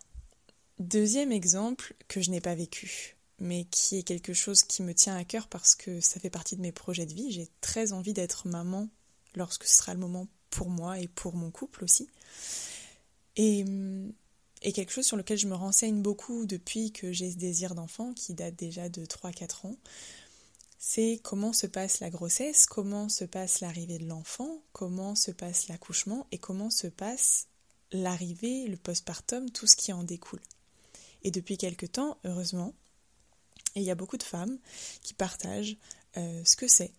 Deuxième 0.78 1.32
exemple 1.32 1.94
que 2.08 2.22
je 2.22 2.30
n'ai 2.30 2.40
pas 2.40 2.54
vécu, 2.54 3.16
mais 3.42 3.64
qui 3.64 3.98
est 3.98 4.02
quelque 4.04 4.32
chose 4.32 4.62
qui 4.62 4.82
me 4.84 4.94
tient 4.94 5.16
à 5.16 5.24
cœur 5.24 5.48
parce 5.48 5.74
que 5.74 6.00
ça 6.00 6.20
fait 6.20 6.30
partie 6.30 6.54
de 6.56 6.62
mes 6.62 6.70
projets 6.70 7.06
de 7.06 7.12
vie. 7.12 7.32
J'ai 7.32 7.48
très 7.60 7.92
envie 7.92 8.12
d'être 8.12 8.46
maman 8.46 8.88
lorsque 9.34 9.64
ce 9.64 9.78
sera 9.78 9.94
le 9.94 10.00
moment 10.00 10.28
pour 10.48 10.70
moi 10.70 11.00
et 11.00 11.08
pour 11.08 11.34
mon 11.34 11.50
couple 11.50 11.82
aussi. 11.82 12.08
Et, 13.34 13.64
quelque 14.72 14.92
chose 14.92 15.06
sur 15.06 15.16
lequel 15.16 15.38
je 15.38 15.48
me 15.48 15.56
renseigne 15.56 16.02
beaucoup 16.02 16.46
depuis 16.46 16.92
que 16.92 17.10
j'ai 17.10 17.32
ce 17.32 17.36
désir 17.36 17.74
d'enfant, 17.74 18.14
qui 18.14 18.32
date 18.32 18.54
déjà 18.54 18.88
de 18.88 19.04
3-4 19.04 19.66
ans, 19.66 19.76
c'est 20.78 21.18
comment 21.24 21.52
se 21.52 21.66
passe 21.66 21.98
la 21.98 22.10
grossesse, 22.10 22.66
comment 22.66 23.08
se 23.08 23.24
passe 23.24 23.58
l'arrivée 23.58 23.98
de 23.98 24.06
l'enfant, 24.06 24.62
comment 24.72 25.16
se 25.16 25.32
passe 25.32 25.66
l'accouchement 25.66 26.28
et 26.30 26.38
comment 26.38 26.70
se 26.70 26.86
passe 26.86 27.48
l'arrivée, 27.90 28.68
le 28.68 28.76
postpartum, 28.76 29.50
tout 29.50 29.66
ce 29.66 29.74
qui 29.74 29.92
en 29.92 30.04
découle. 30.04 30.42
Et 31.24 31.32
depuis 31.32 31.56
quelque 31.56 31.86
temps, 31.86 32.18
heureusement, 32.24 32.72
il 33.80 33.82
y 33.82 33.90
a 33.90 33.94
beaucoup 33.94 34.16
de 34.16 34.22
femmes 34.22 34.58
qui 35.02 35.14
partagent 35.14 35.76
euh, 36.16 36.42
ce 36.44 36.56
que 36.56 36.68
c'est 36.68 36.92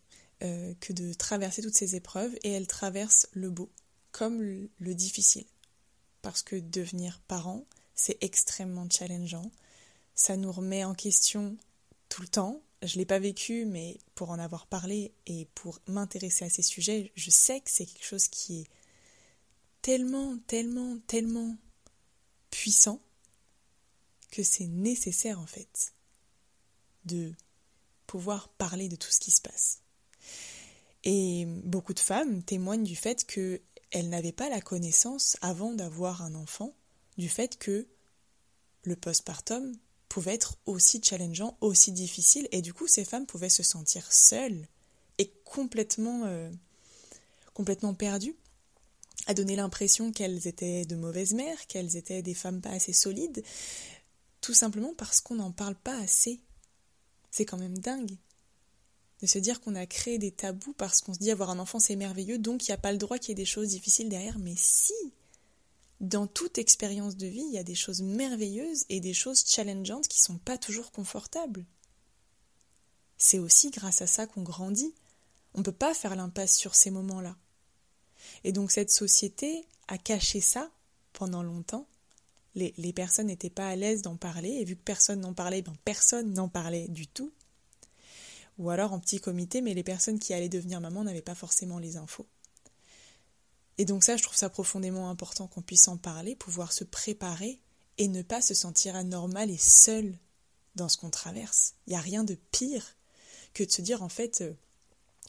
euh, 0.44 0.74
que 0.80 0.92
de 0.92 1.13
traverser 1.13 1.62
toutes 1.62 1.75
ces 1.75 1.96
épreuves 1.96 2.36
et 2.44 2.51
elles 2.51 2.68
traversent 2.68 3.27
le 3.32 3.50
beau 3.50 3.70
comme 4.12 4.42
le, 4.42 4.70
difficile. 4.94 5.46
Parce 6.22 6.44
que 6.44 6.56
devenir 6.56 7.22
parent, 7.27 7.65
c'est 7.96 8.18
extrêmement 8.22 8.88
challengeant. 8.89 9.51
Ça 10.15 10.36
nous 10.38 10.51
remet 10.51 10.84
en 10.84 10.94
question 10.96 11.58
tout 12.10 12.22
le 12.22 12.27
temps. 12.27 12.62
Je 12.82 12.96
ne 12.96 13.00
l'ai 13.00 13.06
pas 13.06 13.20
vécu, 13.20 13.65
mais 13.65 13.98
pour 14.15 14.32
en 14.32 14.39
avoir 14.39 14.68
parlé 14.68 15.13
et 15.25 15.48
pour 15.56 15.80
m'intéresser 15.88 16.46
à 16.46 16.50
ces 16.50 16.62
sujets, 16.62 17.12
je 17.15 17.30
sais 17.30 17.62
que 17.62 17.72
c'est 17.72 17.86
quelque 17.86 18.06
chose 18.06 18.27
qui 18.27 18.62
est 18.62 18.68
tellement, 19.82 20.38
tellement, 20.48 20.98
tellement 21.08 21.56
puissant 22.51 23.01
que 24.30 24.44
c'est 24.44 24.68
nécessaire 24.68 25.39
en 25.39 25.46
fait 25.46 25.94
de 27.05 27.33
pouvoir 28.07 28.50
parler 28.50 28.89
de 28.89 28.95
tout 28.95 29.12
ce 29.12 29.19
qui 29.19 29.31
se 29.31 29.41
passe. 29.41 29.79
Et 31.03 31.45
beaucoup 31.63 31.93
de 31.93 32.00
femmes 32.00 32.43
témoignent 32.43 32.83
du 32.83 32.95
fait 32.95 33.25
qu'elles 33.25 34.10
n'avaient 34.10 34.31
pas 34.31 34.50
la 34.50 34.62
connaissance 34.62 35.38
avant 35.41 35.74
d'avoir 35.74 36.22
un 36.22 36.36
enfant, 36.36 36.74
du 37.17 37.29
fait 37.29 37.57
que 37.57 37.88
le 38.83 38.95
postpartum 38.95 39.75
pouvait 40.07 40.36
être 40.36 40.57
aussi 40.65 41.01
challengeant, 41.03 41.57
aussi 41.62 41.91
difficile, 41.91 42.48
et 42.51 42.62
du 42.62 42.74
coup 42.74 42.88
ces 42.88 43.05
femmes 43.05 43.25
pouvaient 43.25 43.50
se 43.50 43.63
sentir 43.63 44.12
seules 44.12 44.67
et 45.17 45.31
complètement, 45.43 46.24
euh, 46.25 46.50
complètement 47.53 47.93
perdues 47.93 48.36
a 49.27 49.33
donné 49.33 49.55
l'impression 49.55 50.12
qu'elles 50.12 50.48
étaient 50.48 50.86
de 50.86 50.95
mauvaises 50.95 51.33
mères, 51.33 51.67
qu'elles 51.67 51.95
étaient 51.95 52.22
des 52.22 52.33
femmes 52.33 52.62
pas 52.62 52.72
assez 52.72 52.93
solides, 52.93 53.43
tout 54.41 54.53
simplement 54.53 54.93
parce 54.98 55.22
qu'on 55.22 55.36
n'en 55.36 55.51
parle 55.51 55.75
pas 55.75 55.98
assez. 55.98 56.41
C'est 57.34 57.46
quand 57.46 57.58
même 57.58 57.80
dingue 57.80 58.16
de 59.22 59.25
se 59.25 59.40
dire 59.40 59.60
qu'on 59.60 59.74
a 59.74 59.88
créé 59.88 60.20
des 60.20 60.30
tabous 60.30 60.74
parce 60.74 61.02
qu'on 61.02 61.16
se 61.16 61.20
dit 61.20 61.32
avoir 61.32 61.50
un 61.50 61.58
enfant 61.58 61.80
c'est 61.80 61.96
merveilleux, 61.96 62.38
donc 62.38 62.68
il 62.68 62.70
n'y 62.70 62.75
a 62.75 62.78
pas 62.78 62.92
le 62.92 63.00
droit 63.00 63.18
qu'il 63.18 63.30
y 63.30 63.32
ait 63.32 63.36
des 63.36 63.44
choses 63.44 63.70
difficiles 63.70 64.08
derrière, 64.08 64.38
mais 64.38 64.54
si 64.56 64.94
dans 66.00 66.28
toute 66.28 66.60
expérience 66.60 67.18
de 67.18 67.25
vie, 67.25 67.44
il 67.48 67.54
y 67.54 67.58
a 67.58 67.63
des 67.63 67.74
choses 67.74 68.04
merveilleuses 68.04 68.86
et 68.90 69.00
des 69.00 69.16
choses 69.16 69.44
challengeantes 69.48 70.08
qui 70.08 70.22
sont 70.22 70.38
pas 70.38 70.60
toujours 70.60 70.92
confortables. 70.92 71.66
C'est 73.18 73.40
aussi 73.40 73.72
grâce 73.72 74.04
à 74.04 74.08
ça 74.08 74.28
qu'on 74.28 74.44
grandit. 74.44 74.94
On 75.56 75.60
ne 75.60 75.63
peut 75.63 75.72
pas 75.72 75.96
faire 75.96 76.16
l'impasse 76.16 76.56
sur 76.56 76.75
ces 76.75 76.92
moments-là. 76.92 77.36
Et 78.44 78.52
donc 78.52 78.70
cette 78.70 78.92
société 78.92 79.66
a 79.88 79.98
caché 79.98 80.40
ça 80.40 80.70
pendant 81.13 81.42
longtemps. 81.42 81.88
Les, 82.55 82.93
personnes 82.93 83.27
n'étaient 83.27 83.50
pas 83.50 83.67
à 83.67 83.75
l'aise 83.75 84.01
d'en 84.03 84.15
parler, 84.15 84.50
et 84.50 84.63
vu 84.63 84.75
que 84.75 84.83
personne 84.83 85.22
n'en 85.22 85.33
parlait, 85.33 85.62
ben 85.62 85.74
personne 85.86 86.33
n'en 86.33 86.50
parlait 86.50 86.88
du 86.88 87.07
tout. 87.07 87.31
ou 88.60 88.69
alors 88.69 88.93
en 88.93 89.00
petit 89.00 89.19
comité, 89.19 89.62
mais 89.62 89.74
les 89.74 89.83
personnes 89.83 90.19
qui 90.19 90.33
allaient 90.33 90.50
devenir 90.50 90.79
maman 90.79 91.03
n'avaient 91.03 91.24
pas 91.24 91.33
forcément 91.33 91.79
les 91.79 91.98
infos. 91.98 92.27
Et 93.79 93.86
donc 93.86 94.03
ça, 94.03 94.17
je 94.17 94.24
trouve 94.24 94.38
ça 94.38 94.50
profondément 94.50 95.10
important 95.10 95.48
qu'on 95.48 95.63
puisse 95.63 95.88
en 95.88 95.98
parler, 95.98 96.36
pouvoir 96.36 96.72
se 96.72 96.83
préparer 96.83 97.60
et 97.98 98.07
ne 98.07 98.22
pas 98.22 98.41
se 98.41 98.53
sentir 98.53 98.95
anormal 98.95 99.50
et 99.50 99.57
seul 99.57 100.17
dans 100.75 100.89
ce 100.89 100.98
qu'on 100.98 101.10
traverse. 101.10 101.74
Il 101.88 101.91
n'y 101.91 101.95
a 101.95 102.01
rien 102.01 102.24
de 102.24 102.36
pire 102.51 102.95
que 103.53 103.63
de 103.63 103.72
se 103.72 103.81
dire 103.81 104.03
en 104.03 104.10
fait, 104.10 104.41
euh, 104.41 104.53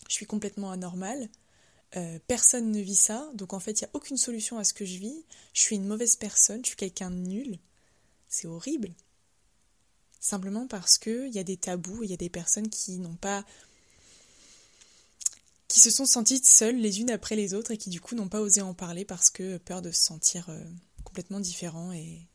je 0.08 0.14
suis 0.14 0.26
complètement 0.26 0.70
anormal, 0.70 1.28
euh, 1.96 2.18
personne 2.26 2.72
ne 2.72 2.80
vit 2.80 2.96
ça, 2.96 3.30
donc 3.34 3.52
en 3.52 3.60
fait 3.60 3.80
il 3.80 3.84
n'y 3.84 3.88
a 3.88 3.90
aucune 3.94 4.16
solution 4.16 4.58
à 4.58 4.64
ce 4.64 4.74
que 4.74 4.84
je 4.84 4.98
vis, 4.98 5.24
je 5.52 5.60
suis 5.60 5.76
une 5.76 5.86
mauvaise 5.86 6.16
personne, 6.16 6.60
je 6.64 6.68
suis 6.68 6.76
quelqu'un 6.76 7.10
de 7.10 7.16
nul. 7.16 7.58
C'est 8.28 8.48
horrible. 8.48 8.92
Simplement 10.18 10.66
parce 10.66 10.98
qu'il 10.98 11.32
y 11.32 11.38
a 11.38 11.44
des 11.44 11.56
tabous, 11.56 12.02
il 12.02 12.10
y 12.10 12.14
a 12.14 12.16
des 12.16 12.30
personnes 12.30 12.68
qui 12.68 12.98
n'ont 12.98 13.16
pas 13.16 13.44
qui 15.68 15.80
se 15.80 15.90
sont 15.90 16.06
senties 16.06 16.40
seules 16.44 16.76
les 16.76 17.00
unes 17.00 17.10
après 17.10 17.34
les 17.34 17.52
autres 17.52 17.72
et 17.72 17.76
qui 17.76 17.90
du 17.90 18.00
coup 18.00 18.14
n'ont 18.14 18.28
pas 18.28 18.40
osé 18.40 18.60
en 18.60 18.74
parler 18.74 19.04
parce 19.04 19.28
que 19.28 19.58
peur 19.58 19.82
de 19.82 19.90
se 19.90 20.02
sentir 20.02 20.48
euh, 20.48 20.64
complètement 21.02 21.40
différent 21.40 21.92
et, 21.92 22.28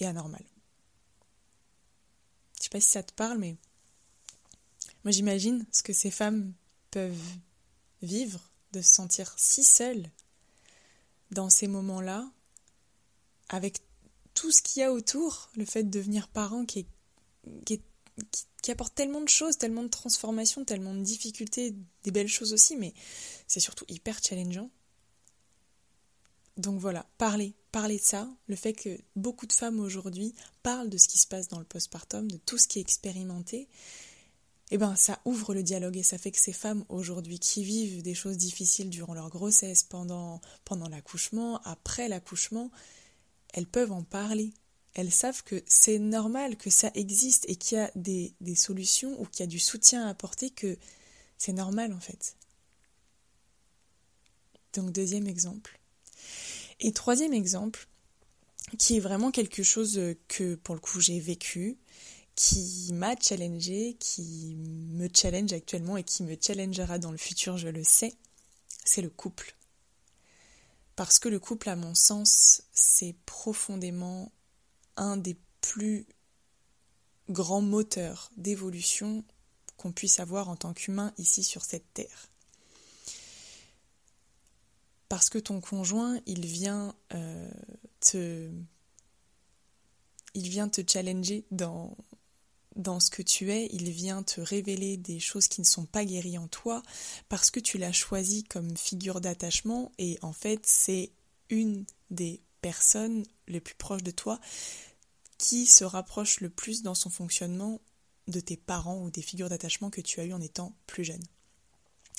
anormal. 0.00 0.44
Je 2.56 2.64
sais 2.64 2.68
pas 2.68 2.80
si 2.80 2.88
ça 2.88 3.02
te 3.02 3.12
parle, 3.12 3.38
mais 3.38 3.56
moi 5.02 5.12
j'imagine 5.12 5.66
ce 5.72 5.82
que 5.82 5.92
ces 5.92 6.10
femmes 6.10 6.52
peuvent 6.90 7.36
vivre, 8.02 8.52
de 8.74 8.82
se 8.82 8.92
sentir 8.92 9.32
si 9.36 9.64
seules 9.64 10.10
dans 11.30 11.50
ces 11.50 11.68
moments-là, 11.68 12.30
avec 13.48 13.80
tout 14.34 14.50
ce 14.50 14.62
qu'il 14.62 14.80
y 14.80 14.82
a 14.82 14.92
autour, 14.92 15.50
le 15.56 15.64
fait 15.64 15.84
de 15.84 15.90
devenir 15.90 16.28
parent 16.28 16.64
qui, 16.64 16.86
qui, 17.64 17.80
qui, 18.62 18.70
apporte 18.70 18.94
tellement 18.94 19.20
de 19.20 19.28
choses, 19.28 19.58
tellement 19.58 19.82
de 19.82 19.88
transformations, 19.88 20.64
tellement 20.64 20.94
de 20.94 21.02
difficultés, 21.02 21.74
des 22.02 22.10
belles 22.10 22.28
choses 22.28 22.52
aussi, 22.52 22.76
mais 22.76 22.94
c'est 23.46 23.60
surtout 23.60 23.84
hyper 23.88 24.18
challengeant. 24.22 24.70
Donc 26.56 26.80
voilà, 26.80 27.06
parler, 27.18 27.54
parler 27.72 27.98
de 27.98 28.04
ça, 28.04 28.28
le 28.46 28.56
fait 28.56 28.72
que 28.72 28.98
beaucoup 29.16 29.46
de 29.46 29.52
femmes 29.52 29.80
aujourd'hui 29.80 30.34
parlent 30.62 30.88
de 30.88 30.98
ce 30.98 31.08
qui 31.08 31.18
se 31.18 31.26
passe 31.26 31.48
dans 31.48 31.58
le 31.58 31.64
postpartum, 31.64 32.30
de 32.30 32.36
tout 32.36 32.58
ce 32.58 32.68
qui 32.68 32.78
est 32.78 32.82
expérimenté, 32.82 33.68
eh 34.70 34.78
ben 34.78 34.96
ça 34.96 35.20
ouvre 35.24 35.54
le 35.54 35.62
dialogue 35.62 35.96
et 35.96 36.02
ça 36.02 36.18
fait 36.18 36.30
que 36.30 36.38
ces 36.38 36.52
femmes 36.52 36.84
aujourd'hui 36.88 37.38
qui 37.38 37.62
vivent 37.64 38.02
des 38.02 38.14
choses 38.14 38.36
difficiles 38.36 38.90
durant 38.90 39.14
leur 39.14 39.28
grossesse, 39.28 39.82
pendant, 39.82 40.40
pendant 40.64 40.88
l'accouchement, 40.88 41.60
après 41.64 42.08
l'accouchement, 42.08 42.70
elles 43.52 43.66
peuvent 43.66 43.92
en 43.92 44.02
parler. 44.02 44.52
Elles 44.94 45.12
savent 45.12 45.42
que 45.42 45.62
c'est 45.66 45.98
normal, 45.98 46.56
que 46.56 46.70
ça 46.70 46.90
existe 46.94 47.44
et 47.48 47.56
qu'il 47.56 47.78
y 47.78 47.80
a 47.80 47.90
des, 47.94 48.34
des 48.40 48.54
solutions 48.54 49.20
ou 49.20 49.26
qu'il 49.26 49.40
y 49.40 49.42
a 49.42 49.48
du 49.48 49.58
soutien 49.58 50.06
à 50.06 50.10
apporter, 50.10 50.50
que 50.50 50.78
c'est 51.36 51.52
normal 51.52 51.92
en 51.92 52.00
fait. 52.00 52.36
Donc 54.72 54.92
deuxième 54.92 55.26
exemple. 55.26 55.78
Et 56.80 56.92
troisième 56.92 57.34
exemple, 57.34 57.86
qui 58.78 58.96
est 58.96 59.00
vraiment 59.00 59.30
quelque 59.30 59.62
chose 59.62 60.00
que 60.28 60.54
pour 60.56 60.74
le 60.74 60.80
coup 60.80 61.00
j'ai 61.00 61.20
vécu, 61.20 61.76
qui 62.36 62.90
m'a 62.92 63.14
challengé, 63.16 63.96
qui 64.00 64.56
me 64.56 65.08
challenge 65.14 65.52
actuellement 65.52 65.96
et 65.96 66.04
qui 66.04 66.22
me 66.22 66.36
challengera 66.40 66.98
dans 66.98 67.12
le 67.12 67.16
futur, 67.16 67.58
je 67.58 67.68
le 67.68 67.84
sais, 67.84 68.14
c'est 68.84 69.02
le 69.02 69.10
couple. 69.10 69.54
Parce 70.96 71.18
que 71.18 71.28
le 71.28 71.38
couple, 71.38 71.68
à 71.68 71.76
mon 71.76 71.94
sens, 71.94 72.62
c'est 72.72 73.14
profondément 73.26 74.30
un 74.96 75.16
des 75.16 75.36
plus 75.60 76.06
grands 77.28 77.62
moteurs 77.62 78.30
d'évolution 78.36 79.24
qu'on 79.76 79.92
puisse 79.92 80.20
avoir 80.20 80.48
en 80.48 80.56
tant 80.56 80.72
qu'humain 80.72 81.12
ici 81.18 81.42
sur 81.42 81.64
cette 81.64 81.92
terre. 81.94 82.28
Parce 85.08 85.30
que 85.30 85.38
ton 85.38 85.60
conjoint, 85.60 86.18
il 86.26 86.46
vient 86.46 86.94
euh, 87.12 87.50
te. 88.00 88.50
Il 90.36 90.48
vient 90.48 90.68
te 90.68 90.80
challenger 90.86 91.44
dans, 91.52 91.96
dans 92.76 93.00
ce 93.00 93.10
que 93.10 93.22
tu 93.22 93.52
es, 93.52 93.68
il 93.72 93.90
vient 93.90 94.22
te 94.22 94.40
révéler 94.40 94.96
des 94.96 95.20
choses 95.20 95.48
qui 95.48 95.60
ne 95.60 95.66
sont 95.66 95.86
pas 95.86 96.04
guéries 96.04 96.38
en 96.38 96.48
toi 96.48 96.82
parce 97.28 97.50
que 97.50 97.60
tu 97.60 97.78
l'as 97.78 97.92
choisi 97.92 98.44
comme 98.44 98.76
figure 98.76 99.20
d'attachement 99.20 99.92
et 99.98 100.18
en 100.22 100.32
fait 100.32 100.66
c'est 100.66 101.12
une 101.50 101.84
des 102.10 102.42
personnes 102.60 103.24
les 103.46 103.60
plus 103.60 103.74
proches 103.74 104.02
de 104.02 104.10
toi 104.10 104.40
qui 105.38 105.66
se 105.66 105.84
rapproche 105.84 106.40
le 106.40 106.50
plus 106.50 106.82
dans 106.82 106.94
son 106.94 107.10
fonctionnement 107.10 107.80
de 108.28 108.40
tes 108.40 108.56
parents 108.56 109.02
ou 109.02 109.10
des 109.10 109.22
figures 109.22 109.48
d'attachement 109.48 109.90
que 109.90 110.00
tu 110.00 110.20
as 110.20 110.24
eues 110.24 110.32
en 110.32 110.40
étant 110.40 110.74
plus 110.86 111.04
jeune. 111.04 111.22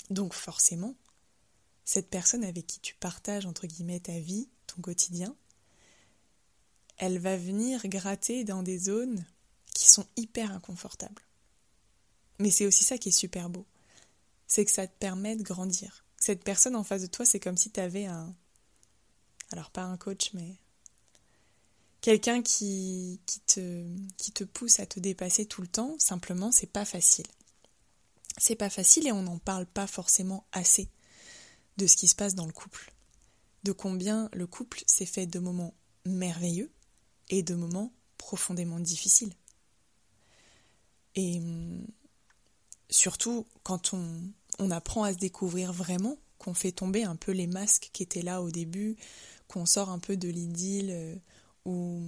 Donc 0.10 0.34
forcément, 0.34 0.96
cette 1.84 2.10
personne 2.10 2.44
avec 2.44 2.68
qui 2.68 2.80
tu 2.80 2.96
partages 2.96 3.46
entre 3.46 3.68
guillemets 3.68 4.00
ta 4.00 4.20
vie, 4.20 4.50
ton 4.68 4.82
quotidien, 4.82 5.36
elle 6.98 7.20
va 7.20 7.36
venir 7.38 7.88
gratter 7.88 8.44
dans 8.44 8.64
des 8.64 8.78
zones 8.78 9.26
qui 9.76 9.90
sont 9.90 10.08
hyper 10.16 10.52
inconfortables. 10.52 11.22
Mais 12.40 12.50
c'est 12.50 12.66
aussi 12.66 12.84
ça 12.84 12.98
qui 12.98 13.10
est 13.10 13.20
super 13.20 13.50
beau. 13.50 13.68
C'est 14.48 14.66
que 14.66 14.72
ça 14.72 14.88
te 14.88 14.98
permet 14.98 15.36
de 15.36 15.44
grandir. 15.44 16.06
Cette 16.18 16.44
personne 16.44 16.76
en 16.76 16.84
face 16.84 17.04
de 17.04 17.08
toi, 17.08 17.26
c'est 17.26 17.40
comme 17.40 17.58
si 17.58 17.70
tu 17.70 17.80
avais 17.80 18.06
un... 18.06 18.34
Alors 19.52 19.70
pas 19.70 19.84
un 19.84 19.98
coach, 19.98 20.32
mais 20.34 20.56
quelqu'un 22.02 22.42
qui, 22.42 23.20
qui, 23.26 23.40
te, 23.42 23.86
qui 24.18 24.32
te 24.32 24.44
pousse 24.44 24.80
à 24.80 24.86
te 24.86 25.00
dépasser 25.00 25.46
tout 25.46 25.62
le 25.62 25.68
temps. 25.68 25.96
Simplement, 26.00 26.52
c'est 26.52 26.72
pas 26.72 26.86
facile. 26.86 27.28
C'est 28.38 28.56
pas 28.56 28.70
facile 28.70 29.08
et 29.08 29.12
on 29.12 29.24
n'en 29.24 29.38
parle 29.38 29.66
pas 29.66 29.88
forcément 29.88 30.48
assez 30.52 30.90
de 31.78 31.86
ce 31.86 31.98
qui 31.98 32.08
se 32.08 32.16
passe 32.16 32.34
dans 32.34 32.46
le 32.46 32.54
couple. 32.54 32.94
De 33.64 33.74
combien 33.74 34.30
le 34.34 34.48
couple 34.48 34.84
s'est 34.88 35.06
fait 35.06 35.26
de 35.26 35.40
moments 35.40 35.74
merveilleux 36.06 36.72
et 37.30 37.44
de 37.44 37.56
moments 37.56 37.92
profondément 38.18 38.80
difficiles. 38.80 39.34
Et 41.16 41.38
hum, 41.40 41.86
surtout, 42.90 43.46
quand 43.64 43.94
on, 43.94 44.72
apprend 44.72 45.04
à 45.04 45.14
se 45.14 45.18
découvrir 45.18 45.74
vraiment, 45.74 46.18
qu'on 46.38 46.54
fait 46.54 46.72
tomber 46.72 47.04
un 47.04 47.16
peu 47.16 47.32
les 47.32 47.48
masques 47.48 47.90
qui 47.94 48.04
étaient 48.04 48.22
là 48.22 48.42
au 48.42 48.52
début, 48.52 48.96
qu'on 49.48 49.66
sort 49.66 49.90
un 49.90 50.00
peu 50.00 50.18
de 50.18 50.28
l'idylle 50.28 50.90
euh, 50.92 51.16
où, 51.66 52.02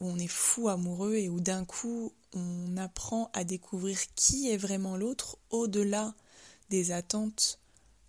on 0.00 0.16
est 0.18 0.28
fou 0.28 0.68
amoureux 0.68 1.16
et 1.16 1.28
où 1.28 1.40
d'un 1.40 1.64
coup 1.64 2.12
on 2.32 2.76
apprend 2.76 3.30
à 3.32 3.42
découvrir 3.42 3.98
qui 4.14 4.48
est 4.48 4.56
vraiment 4.56 4.96
l'autre 4.96 5.38
au-delà 5.50 6.14
des 6.70 6.92
attentes 6.92 7.58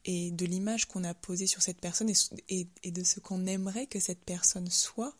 et 0.05 0.29
de 0.29 0.45
l'image 0.45 0.85
qu'on 0.85 1.03
a 1.03 1.15
posée 1.15 1.47
sur 1.47 1.63
cette 1.63 1.81
personne 1.81 2.11
et 2.47 2.67
de 2.91 3.03
ce 3.03 3.19
qu'on 3.19 3.47
aimerait 3.47 3.87
que 3.87 3.99
cette 3.99 4.23
personne 4.23 4.69
soit, 4.69 5.15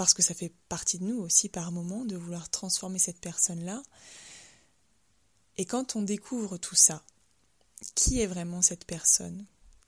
parce 0.00 0.14
que 0.14 0.22
ça 0.22 0.32
fait 0.32 0.54
partie 0.70 0.98
de 0.98 1.04
nous 1.04 1.18
aussi 1.18 1.50
par 1.50 1.72
moment 1.72 2.06
de 2.06 2.16
vouloir 2.16 2.48
transformer 2.48 2.98
cette 2.98 3.20
personne-là, 3.20 3.82
et 5.58 5.66
quand 5.66 5.94
on 5.94 6.00
découvre 6.00 6.56
tout 6.56 6.74
ça, 6.74 7.04
qui 7.94 8.22
est 8.22 8.26
vraiment 8.26 8.62
cette 8.62 8.86
personne? 8.86 9.44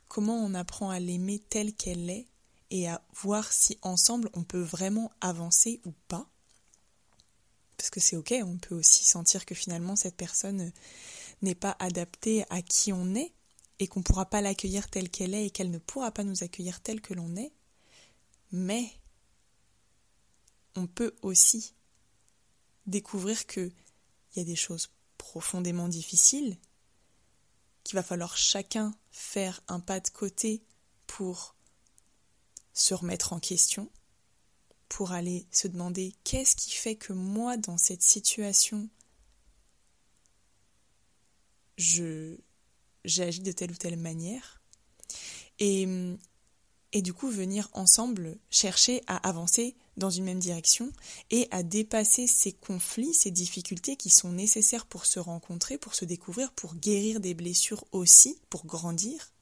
Comment 0.08 0.36
on 0.36 0.52
apprend 0.52 0.90
à 0.90 1.00
l'aimer 1.00 1.38
telle 1.38 1.72
qu'elle 1.72 2.10
est 2.10 2.26
et 2.68 2.90
à 2.90 3.02
voir 3.22 3.50
si 3.54 3.78
ensemble 3.80 4.28
on 4.34 4.44
peut 4.44 4.60
vraiment 4.60 5.10
avancer 5.22 5.80
ou 5.86 5.92
pas? 6.08 6.28
Parce 7.78 7.88
que 7.88 8.00
c'est 8.00 8.16
ok, 8.16 8.34
on 8.44 8.58
peut 8.58 8.74
aussi 8.74 9.06
sentir 9.06 9.46
que 9.46 9.54
finalement 9.54 9.96
cette 9.96 10.16
personne 10.16 10.72
n'est 11.40 11.54
pas 11.54 11.74
adaptée 11.78 12.44
à 12.50 12.60
qui 12.60 12.92
on 12.92 13.14
est 13.14 13.32
et 13.78 13.86
qu'on 13.86 14.00
ne 14.00 14.04
pourra 14.04 14.26
pas 14.26 14.42
l'accueillir 14.42 14.90
telle 14.90 15.08
qu'elle 15.08 15.32
est 15.32 15.46
et 15.46 15.50
qu'elle 15.50 15.70
ne 15.70 15.78
pourra 15.78 16.10
pas 16.10 16.22
nous 16.22 16.44
accueillir 16.44 16.82
telle 16.82 17.00
que 17.00 17.14
l'on 17.14 17.34
est. 17.34 17.54
Mais 18.50 18.92
on 20.74 20.86
peut 20.86 21.14
aussi 21.22 21.74
découvrir 22.86 23.46
qu'il 23.46 23.72
y 24.36 24.40
a 24.40 24.44
des 24.44 24.56
choses 24.56 24.90
profondément 25.18 25.88
difficile, 25.88 26.58
qu'il 27.84 27.96
va 27.96 28.02
falloir 28.02 28.36
chacun 28.36 28.94
faire 29.10 29.62
un 29.68 29.80
pas 29.80 30.00
de 30.00 30.08
côté 30.08 30.62
pour 31.06 31.54
se 32.72 32.94
remettre 32.94 33.32
en 33.32 33.40
question, 33.40 33.90
pour 34.88 35.12
aller 35.12 35.46
se 35.50 35.68
demander 35.68 36.14
qu'est-ce 36.24 36.56
qui 36.56 36.70
fait 36.70 36.96
que 36.96 37.12
moi, 37.12 37.56
dans 37.56 37.78
cette 37.78 38.02
situation, 38.02 38.88
je 41.76 42.36
j'agis 43.04 43.40
de 43.40 43.52
telle 43.52 43.72
ou 43.72 43.76
telle 43.76 43.98
manière. 43.98 44.60
Et, 45.58 45.86
et 46.92 47.02
du 47.02 47.12
coup, 47.12 47.30
venir 47.30 47.68
ensemble 47.72 48.36
chercher 48.50 49.02
à 49.06 49.16
avancer 49.28 49.74
dans 49.96 50.10
une 50.10 50.24
même 50.24 50.38
direction 50.38 50.92
et 51.30 51.48
à 51.50 51.62
dépasser 51.62 52.26
ces 52.26 52.52
conflits, 52.52 53.14
ces 53.14 53.30
difficultés 53.30 53.96
qui 53.96 54.10
sont 54.10 54.32
nécessaires 54.32 54.86
pour 54.86 55.06
se 55.06 55.18
rencontrer, 55.18 55.78
pour 55.78 55.94
se 55.94 56.04
découvrir, 56.04 56.52
pour 56.52 56.74
guérir 56.74 57.20
des 57.20 57.34
blessures 57.34 57.84
aussi, 57.92 58.38
pour 58.50 58.66
grandir. 58.66 59.32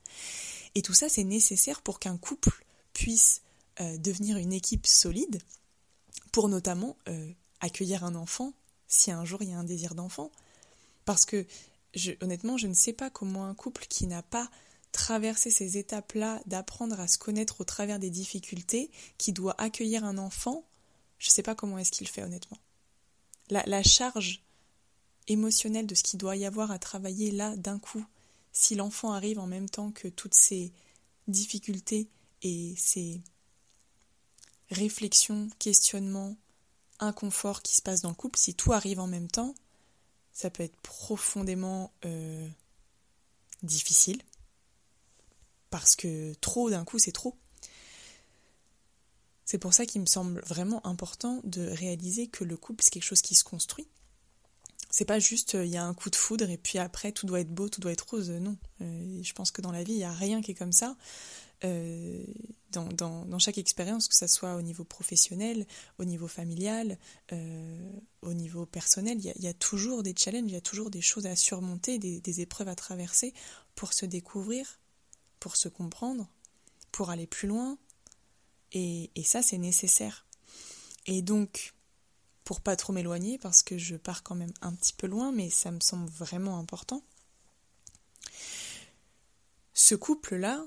Et 0.75 0.83
tout 0.83 0.95
ça, 0.95 1.09
c'est 1.09 1.25
nécessaire 1.25 1.83
pour 1.83 1.99
qu'un 1.99 2.17
couple 2.17 2.65
puisse 2.93 3.43
euh, 3.81 3.97
devenir 3.99 4.37
une 4.37 4.53
équipe 4.53 4.87
solide, 4.87 5.41
pour 6.33 6.49
notamment 6.49 6.97
euh, 7.09 7.33
accueillir 7.61 8.05
un 8.05 8.15
enfant 8.15 8.53
si 8.87 9.11
un 9.11 9.25
jour 9.25 9.43
il 9.43 9.51
y 9.51 9.53
a 9.53 9.59
un 9.59 9.65
désir 9.65 9.95
d'enfant. 9.95 10.31
Parce 11.05 11.25
que 11.25 11.47
honnêtement, 12.21 12.57
je 12.57 12.67
ne 12.67 12.75
sais 12.75 12.93
pas 12.93 13.11
comment 13.11 13.47
un 13.47 13.55
couple 13.55 13.87
qui 13.89 14.07
n'a 14.07 14.23
pas 14.23 14.51
traversé 14.93 15.51
ces 15.51 15.79
étapes-là, 15.79 16.41
d'apprendre 16.47 16.99
à 17.01 17.09
se 17.09 17.19
connaître 17.19 17.61
au 17.61 17.65
travers 17.65 17.99
des 17.99 18.11
difficultés, 18.11 18.91
qui 19.19 19.33
doit 19.33 19.55
accueillir 19.61 20.05
un 20.05 20.19
enfant, 20.19 20.65
je 21.19 21.29
ne 21.29 21.33
sais 21.33 21.43
pas 21.43 21.55
comment 21.55 21.79
est-ce 21.79 21.93
qu'il 21.93 22.09
fait 22.09 22.23
honnêtement. 22.23 22.59
La, 23.51 23.83
charge 23.83 24.43
émotionnelle 25.27 25.87
de 25.87 25.95
ce 25.95 26.03
qu'il 26.03 26.19
doit 26.19 26.37
y 26.37 26.47
avoir 26.47 26.71
à 26.71 26.79
travailler 26.79 27.31
là 27.31 27.57
d'un 27.57 27.79
coup, 27.79 28.05
si 28.53 28.75
l'enfant 28.75 29.13
arrive 29.13 29.39
en 29.39 29.47
même 29.47 29.69
temps 29.69 29.91
que 29.91 30.09
toutes 30.09 30.35
ces 30.35 30.73
difficultés 31.27 32.09
et 32.43 32.75
ces 32.77 33.21
réflexions, 34.71 35.49
questionnements, 35.59 36.37
inconfort 37.01 37.63
qui 37.63 37.75
se 37.75 37.83
passe 37.83 38.03
dans 38.03 38.11
le 38.11 38.15
couple, 38.15 38.39
si 38.39 38.55
tout 38.55 38.73
arrive 38.73 39.01
en 39.01 39.07
même 39.07 39.29
temps, 39.29 39.55
ça 40.33 40.49
peut 40.49 40.63
être 40.63 40.77
profondément 40.81 41.93
euh, 42.05 42.49
difficile. 43.63 44.23
Parce 45.71 45.97
que 45.97 46.35
trop 46.41 46.71
d'un 46.71 46.85
coup, 46.85 46.99
c'est 46.99 47.13
trop. 47.13 47.37
C'est 49.45 49.59
pour 49.59 49.75
ça 49.75 49.87
qu'il 49.87 50.01
me 50.01 50.07
semble 50.07 50.41
vraiment 50.47 50.87
important 50.87 51.41
de 51.45 51.67
réaliser 51.67 52.29
que 52.29 52.45
le 52.45 52.57
couple, 52.57 52.85
c'est 52.85 52.91
quelque 52.91 53.03
chose 53.03 53.23
qui 53.23 53.35
se 53.35 53.43
construit. 53.43 53.89
C'est 54.91 55.05
pas 55.05 55.21
juste 55.21 55.55
euh, 55.55 55.65
il 55.65 55.71
y 55.71 55.77
a 55.77 55.85
un 55.85 55.95
coup 55.95 56.11
de 56.11 56.17
foudre 56.17 56.51
et 56.51 56.57
puis 56.57 56.79
après 56.79 57.13
tout 57.13 57.25
doit 57.27 57.41
être 57.41 57.53
beau, 57.53 57.69
tout 57.69 57.81
doit 57.81 57.93
être 57.93 58.09
rose. 58.09 58.31
Non. 58.31 58.57
Euh, 58.81 59.23
je 59.23 59.33
pense 59.33 59.53
que 59.53 59.63
dans 59.63 59.71
la 59.71 59.85
vie, 59.85 59.93
il 59.93 59.99
n'y 59.99 60.05
a 60.05 60.13
rien 60.13 60.43
qui 60.43 60.51
est 60.51 60.55
comme 60.55 60.73
ça. 60.73 60.97
Euh, 61.65 62.25
dans, 62.73 62.87
dans, 62.87 63.39
chaque 63.39 63.59
expérience, 63.59 64.09
que 64.09 64.15
ce 64.15 64.27
soit 64.27 64.55
au 64.55 64.63
niveau 64.63 64.85
professionnel, 64.85 65.67
au 65.99 66.05
niveau 66.05 66.29
familial, 66.29 66.97
au 68.23 68.33
niveau 68.33 68.65
personnel, 68.65 69.19
il 69.19 69.43
y, 69.43 69.49
a, 69.49 69.53
toujours 69.53 70.05
des 70.05 70.15
challenges, 70.17 70.45
il 70.47 70.53
y 70.53 70.57
a 70.57 70.61
toujours 70.61 70.89
des 70.89 71.01
choses 71.01 71.27
à 71.27 71.35
surmonter, 71.35 71.99
des, 71.99 72.41
épreuves 72.41 72.69
à 72.69 72.77
traverser 72.77 73.35
pour 73.75 73.93
se 73.93 74.07
découvrir, 74.07 74.80
pour 75.41 75.57
se 75.57 75.69
comprendre, 75.69 76.29
pour 76.93 77.11
aller 77.11 77.27
plus 77.27 77.49
loin. 77.49 77.79
Et, 78.73 79.11
ça, 79.25 79.43
c'est 79.43 79.59
nécessaire. 79.59 80.27
Et 81.07 81.23
donc, 81.23 81.75
pour 82.45 82.61
pas 82.61 82.77
trop 82.77 82.93
m'éloigner, 82.93 83.39
parce 83.39 83.63
que 83.63 83.79
je 83.79 83.97
pars 83.97 84.23
quand 84.23 84.35
même 84.35 84.53
un 84.61 84.73
petit 84.75 84.93
peu 84.93 85.07
loin, 85.07 85.33
mais 85.33 85.51
ça 85.51 85.71
me 85.71 85.81
semble 85.81 86.09
vraiment 86.11 86.59
important. 86.59 87.03
Ce 89.73 89.95
couple-là, 89.95 90.65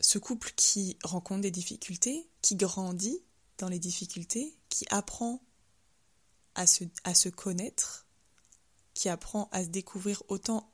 ce 0.00 0.18
couple 0.18 0.52
qui 0.56 0.96
rencontre 1.02 1.42
des 1.42 1.50
difficultés, 1.50 2.26
qui 2.40 2.56
grandit 2.56 3.20
dans 3.58 3.68
les 3.68 3.78
difficultés, 3.78 4.56
qui 4.68 4.86
apprend 4.90 5.42
à 6.54 6.66
se 6.66 7.28
connaître, 7.28 8.06
qui 8.94 9.08
apprend 9.08 9.48
à 9.50 9.64
se 9.64 9.68
découvrir 9.68 10.22
autant 10.28 10.73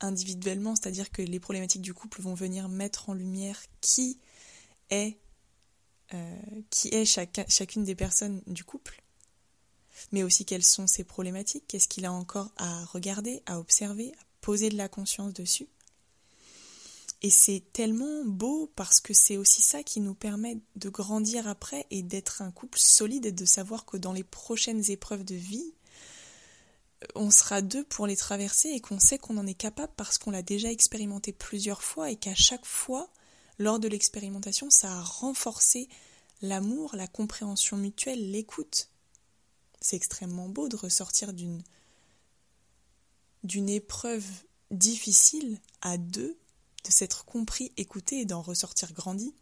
individuellement, 0.00 0.74
c'est-à-dire 0.76 1.10
que 1.10 1.22
les 1.22 1.40
problématiques 1.40 1.82
du 1.82 1.94
couple 1.94 2.20
vont 2.22 2.34
venir 2.34 2.68
mettre 2.68 3.08
en 3.08 3.14
lumière 3.14 3.60
qui 3.80 4.18
est, 4.90 5.18
euh, 6.14 6.40
qui 6.70 6.88
est 6.88 7.04
chacune 7.04 7.84
des 7.84 7.94
personnes 7.94 8.42
du 8.46 8.64
couple, 8.64 9.02
mais 10.12 10.22
aussi 10.22 10.44
quelles 10.44 10.64
sont 10.64 10.86
ses 10.86 11.04
problématiques, 11.04 11.64
qu'est-ce 11.68 11.88
qu'il 11.88 12.04
a 12.04 12.12
encore 12.12 12.50
à 12.56 12.84
regarder, 12.86 13.42
à 13.46 13.58
observer, 13.58 14.12
à 14.12 14.24
poser 14.40 14.68
de 14.68 14.76
la 14.76 14.88
conscience 14.88 15.32
dessus. 15.32 15.68
Et 17.22 17.30
c'est 17.30 17.62
tellement 17.72 18.24
beau 18.24 18.72
parce 18.76 18.98
que 18.98 19.12
c'est 19.12 19.36
aussi 19.36 19.60
ça 19.60 19.82
qui 19.82 20.00
nous 20.00 20.14
permet 20.14 20.58
de 20.76 20.88
grandir 20.88 21.46
après 21.46 21.86
et 21.90 22.02
d'être 22.02 22.40
un 22.40 22.50
couple 22.50 22.78
solide 22.78 23.26
et 23.26 23.32
de 23.32 23.44
savoir 23.44 23.84
que 23.84 23.98
dans 23.98 24.14
les 24.14 24.24
prochaines 24.24 24.90
épreuves 24.90 25.24
de 25.24 25.34
vie, 25.34 25.74
on 27.14 27.30
sera 27.30 27.62
deux 27.62 27.84
pour 27.84 28.06
les 28.06 28.16
traverser 28.16 28.68
et 28.68 28.80
qu'on 28.80 28.98
sait 28.98 29.18
qu'on 29.18 29.38
en 29.38 29.46
est 29.46 29.54
capable 29.54 29.92
parce 29.96 30.18
qu'on 30.18 30.30
l'a 30.30 30.42
déjà 30.42 30.70
expérimenté 30.70 31.32
plusieurs 31.32 31.82
fois 31.82 32.10
et 32.10 32.16
qu'à 32.16 32.34
chaque 32.34 32.66
fois, 32.66 33.08
lors 33.58 33.78
de 33.78 33.88
l'expérimentation, 33.88 34.70
ça 34.70 34.92
a 34.92 35.00
renforcé 35.00 35.88
l'amour, 36.42 36.94
la 36.96 37.06
compréhension 37.06 37.76
mutuelle, 37.76 38.30
l'écoute. 38.30 38.88
C'est 39.80 39.96
extrêmement 39.96 40.48
beau 40.48 40.68
de 40.68 40.76
ressortir 40.76 41.32
d'une 41.32 41.62
d'une 43.42 43.70
épreuve 43.70 44.26
difficile 44.70 45.58
à 45.80 45.96
deux 45.96 46.36
de 46.84 46.90
s'être 46.90 47.24
compris, 47.24 47.72
écouté 47.78 48.20
et 48.20 48.26
d'en 48.26 48.42
ressortir 48.42 48.92
grandi. 48.92 49.34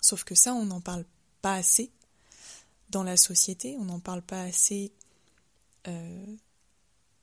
Sauf 0.00 0.22
que 0.22 0.36
ça, 0.36 0.54
on 0.54 0.66
n'en 0.66 0.80
parle 0.80 1.04
pas 1.42 1.54
assez 1.54 1.90
dans 2.90 3.02
la 3.02 3.16
société, 3.16 3.76
on 3.78 3.84
n'en 3.84 3.98
parle 3.98 4.22
pas 4.22 4.42
assez 4.42 4.92
euh, 5.88 6.36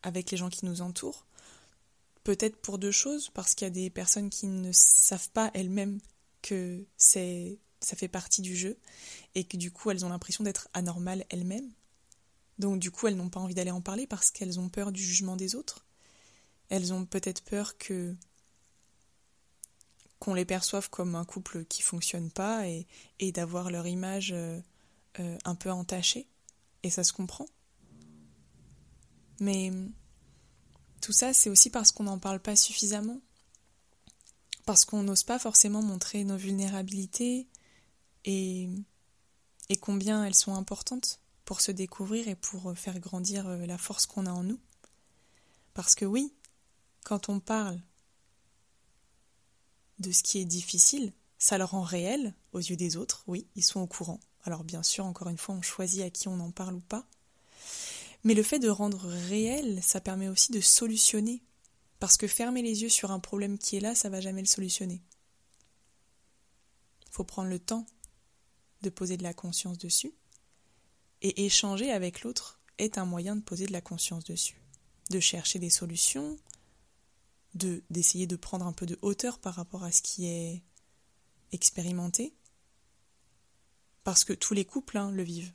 avec 0.04 0.32
les 0.32 0.38
gens 0.38 0.50
qui 0.50 0.66
nous 0.66 0.82
entourent. 0.82 1.26
Peut-être 2.24 2.58
pour 2.58 2.78
deux 2.78 2.92
choses, 2.92 3.30
parce 3.32 3.56
qu'il 3.56 3.66
y 3.66 3.72
a 3.72 3.74
des 3.74 3.90
personnes 3.90 4.30
qui 4.30 4.48
ne 4.48 4.72
savent 4.72 5.30
pas 5.32 5.52
elles-mêmes 5.54 6.00
que 6.42 6.86
c'est 6.98 7.60
ça 7.80 7.96
fait 7.96 8.08
partie 8.08 8.44
du 8.44 8.56
jeu 8.56 8.78
et 9.34 9.44
que 9.44 9.58
du 9.58 9.72
coup 9.72 9.90
elles 9.90 10.06
ont 10.06 10.10
l'impression 10.10 10.44
d'être 10.44 10.70
anormales 10.74 11.26
elles-mêmes. 11.30 11.72
Donc 12.60 12.80
du 12.80 12.92
coup 12.92 13.08
elles 13.08 13.16
n'ont 13.16 13.30
pas 13.30 13.40
envie 13.40 13.56
d'aller 13.56 13.72
en 13.72 13.82
parler 13.82 14.06
parce 14.06 14.30
qu'elles 14.30 14.60
ont 14.60 14.70
peur 14.70 14.92
du 14.92 15.04
jugement 15.04 15.36
des 15.36 15.56
autres. 15.56 15.86
Elles 16.70 16.94
ont 16.94 17.06
peut-être 17.06 17.44
peur 17.44 17.78
que 17.80 18.16
qu'on 20.20 20.36
les 20.36 20.46
perçoive 20.46 20.88
comme 20.92 21.16
un 21.16 21.26
couple 21.26 21.66
qui 21.66 21.82
fonctionne 21.82 22.30
pas 22.30 22.68
et, 22.68 23.32
d'avoir 23.32 23.72
leur 23.72 23.88
image 23.88 24.32
euh, 24.34 24.62
euh, 25.20 25.38
un 25.46 25.56
peu 25.56 25.72
entachée. 25.72 26.28
Et 26.84 26.92
ça 26.92 27.04
se 27.04 27.12
comprend. 27.12 27.48
Mais 29.42 29.72
tout 31.02 31.12
ça, 31.12 31.34
c'est 31.34 31.50
aussi 31.50 31.72
parce 31.72 31.92
qu'on 31.92 32.04
n'en 32.04 32.20
parle 32.20 32.40
pas 32.40 32.56
suffisamment. 32.56 33.20
Parce 34.66 34.86
qu'on 34.86 35.02
n'ose 35.02 35.24
pas 35.24 35.40
forcément 35.40 35.82
montrer 35.82 36.24
nos 36.24 36.38
vulnérabilités 36.38 37.48
et, 38.24 38.70
combien 39.82 40.24
elles 40.24 40.36
sont 40.36 40.54
importantes 40.54 41.20
pour 41.44 41.60
se 41.60 41.72
découvrir 41.72 42.28
et 42.28 42.36
pour 42.36 42.78
faire 42.78 43.00
grandir 43.00 43.48
euh, 43.48 43.66
la 43.66 43.80
force 43.80 44.06
qu'on 44.06 44.28
a 44.28 44.32
en 44.32 44.44
nous. 44.44 44.60
Parce 45.74 45.96
que 45.96 46.06
oui, 46.06 46.34
quand 47.04 47.30
on 47.30 47.40
parle 47.40 47.82
de 49.98 50.12
ce 50.12 50.22
qui 50.22 50.38
est 50.38 50.46
difficile, 50.46 51.14
ça 51.40 51.58
le 51.58 51.64
rend 51.64 51.82
réel 51.82 52.36
aux 52.54 52.60
yeux 52.60 52.76
des 52.76 52.96
autres, 52.96 53.24
oui, 53.26 53.48
ils 53.56 53.64
sont 53.64 53.80
au 53.80 53.88
courant. 53.88 54.20
Alors 54.44 54.64
bien 54.64 54.84
sûr, 54.84 55.06
encore 55.06 55.30
une 55.30 55.38
fois, 55.38 55.56
on 55.56 55.62
choisit 55.64 56.04
à 56.04 56.12
qui 56.12 56.28
on 56.28 56.40
en 56.40 56.52
parle 56.52 56.76
ou 56.76 56.82
pas. 56.82 57.08
Mais 58.24 58.34
le 58.34 58.44
fait 58.44 58.60
de 58.60 58.70
rendre 58.70 59.08
réel, 59.08 59.82
ça 59.82 60.02
permet 60.02 60.28
aussi 60.28 60.52
de 60.52 60.62
solutionner. 60.62 61.42
Parce 62.00 62.18
que 62.18 62.28
fermer 62.28 62.62
les 62.62 62.82
yeux 62.82 62.90
sur 62.90 63.12
un 63.12 63.20
problème 63.20 63.58
qui 63.58 63.78
est 63.78 63.80
là, 63.80 63.96
ça 63.96 64.10
va 64.10 64.22
jamais 64.22 64.42
le 64.42 64.48
solutionner. 64.48 65.02
Il 67.06 67.12
faut 67.12 67.24
prendre 67.24 67.50
le 67.50 67.60
temps 67.60 67.86
de 68.82 68.90
poser 68.90 69.18
de 69.18 69.24
la 69.24 69.34
conscience 69.34 69.78
dessus. 69.78 70.14
Et 71.22 71.46
échanger 71.46 71.92
avec 71.92 72.24
l'autre 72.24 72.60
est 72.78 72.98
un 72.98 73.06
moyen 73.06 73.36
de 73.36 73.42
poser 73.42 73.68
de 73.68 73.72
la 73.72 73.82
conscience 73.82 74.24
dessus. 74.24 74.60
De 75.10 75.20
chercher 75.20 75.60
des 75.60 75.70
solutions, 75.70 76.38
de 77.54 77.84
d'essayer 77.90 78.28
de 78.28 78.36
prendre 78.36 78.66
un 78.66 78.74
peu 78.74 78.86
de 78.86 78.98
hauteur 79.02 79.40
par 79.40 79.56
rapport 79.56 79.84
à 79.84 79.92
ce 79.92 80.02
qui 80.02 80.26
est 80.26 80.64
expérimenté, 81.52 82.34
parce 84.04 84.24
que 84.24 84.34
tous 84.34 84.54
les 84.54 84.66
couples 84.66 84.98
hein, 84.98 85.12
le 85.12 85.24
vivent. 85.24 85.54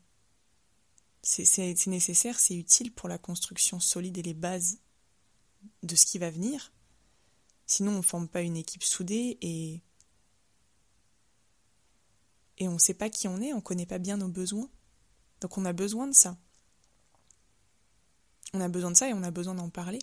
C'est 1.29 1.87
nécessaire, 1.89 2.39
c'est 2.39 2.55
utile 2.55 2.93
pour 2.93 3.09
la 3.09 3.19
construction 3.19 3.81
solide 3.81 4.17
et 4.17 4.23
les 4.23 4.33
bases 4.33 4.79
de 5.83 5.97
ce 5.97 6.07
qui 6.07 6.19
va 6.19 6.31
venir. 6.31 6.73
Sinon, 7.67 7.95
on 7.95 7.97
ne 7.97 8.03
forme 8.03 8.29
pas 8.29 8.43
une 8.43 8.57
équipe 8.57 8.85
soudée 8.85 9.37
et 9.41 9.83
on 12.61 12.75
ne 12.75 12.79
sait 12.79 12.95
pas 12.95 13.11
qui 13.11 13.27
on 13.27 13.41
est, 13.41 13.53
on 13.53 13.57
ne 13.57 13.61
connaît 13.61 13.87
pas 13.87 13.99
bien 13.99 14.19
nos 14.19 14.29
besoins. 14.29 14.71
Donc 15.41 15.59
on 15.59 15.65
a 15.65 15.73
besoin 15.73 16.07
de 16.07 16.15
ça. 16.15 16.39
On 18.55 18.61
a 18.61 18.69
besoin 18.69 18.93
de 18.93 18.97
ça 18.97 19.09
et 19.09 19.12
on 19.12 19.25
a 19.25 19.33
besoin 19.33 19.57
d'en 19.57 19.69
parler. 19.69 19.99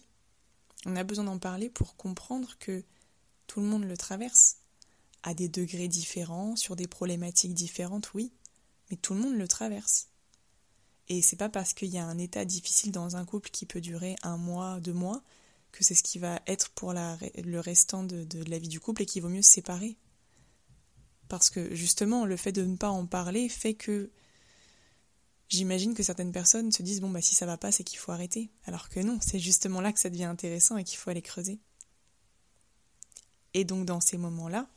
On 0.86 0.97
a 0.97 1.05
besoin 1.05 1.23
d'en 1.23 1.39
parler 1.39 1.69
pour 1.69 1.95
comprendre 1.95 2.57
que 2.59 2.83
tout 3.47 3.62
le 3.62 3.65
monde 3.65 3.86
le 3.86 3.95
traverse, 3.95 4.57
à 5.23 5.33
des 5.33 5.47
degrés 5.47 5.88
différents, 5.88 6.57
sur 6.57 6.75
des 6.75 6.88
problématiques 6.88 7.53
différentes, 7.53 8.13
oui, 8.13 8.33
mais 8.91 8.97
tout 8.97 9.13
le 9.13 9.21
monde 9.21 9.38
le 9.38 9.47
traverse. 9.47 10.09
Et 11.09 11.21
c'est 11.21 11.35
pas 11.35 11.49
parce 11.49 11.73
qu'il 11.73 11.89
y 11.89 11.97
a 11.97 12.05
un 12.05 12.17
état 12.17 12.45
difficile 12.45 12.91
dans 12.91 13.15
un 13.15 13.25
couple 13.25 13.49
qui 13.49 13.65
peut 13.65 13.81
durer 13.81 14.15
un 14.23 14.37
mois, 14.37 14.79
deux 14.79 14.93
mois, 14.93 15.21
que 15.71 15.83
c'est 15.83 15.95
ce 15.95 16.03
qui 16.03 16.19
va 16.19 16.41
être 16.47 16.69
pour 16.69 16.93
le 16.93 17.59
restant 17.59 18.03
de, 18.03 18.23
de 18.23 18.43
la 18.49 18.59
vie 18.59 18.69
du 18.69 18.79
couple 18.79 19.01
et 19.01 19.05
qu'il 19.05 19.21
vaut 19.21 19.29
mieux 19.29 19.41
se 19.41 19.51
séparer. 19.51 19.97
Parce 21.27 21.49
que 21.49 21.73
justement, 21.75 22.25
le 22.25 22.37
fait 22.37 22.51
de 22.51 22.63
ne 22.63 22.77
pas 22.77 22.89
en 22.89 23.05
parler 23.05 23.49
fait 23.49 23.73
que 23.73 24.11
J'imagine 25.53 25.93
que 25.93 26.01
certaines 26.01 26.31
personnes 26.31 26.71
se 26.71 26.81
disent 26.81 26.99
bon 26.99 27.11
bah 27.11 27.21
si 27.21 27.35
ça 27.35 27.45
va 27.45 27.57
pas 27.57 27.71
c'est 27.71 27.83
qu'il 27.83 27.99
faut 27.99 28.11
arrêter, 28.11 28.49
alors 28.65 28.89
que 28.89 28.99
non, 28.99 29.19
c'est 29.21 29.37
justement 29.37 29.81
là 29.81 29.93
que 29.93 29.99
ça 29.99 30.09
devient 30.09 30.23
intéressant 30.23 30.77
et 30.77 30.83
qu'il 30.83 30.97
faut 30.97 31.11
aller 31.11 31.21
creuser. 31.21 31.59
Et 33.53 33.63
donc 33.63 33.85
dans 33.85 34.01
ces 34.01 34.17
moments-là, 34.17 34.67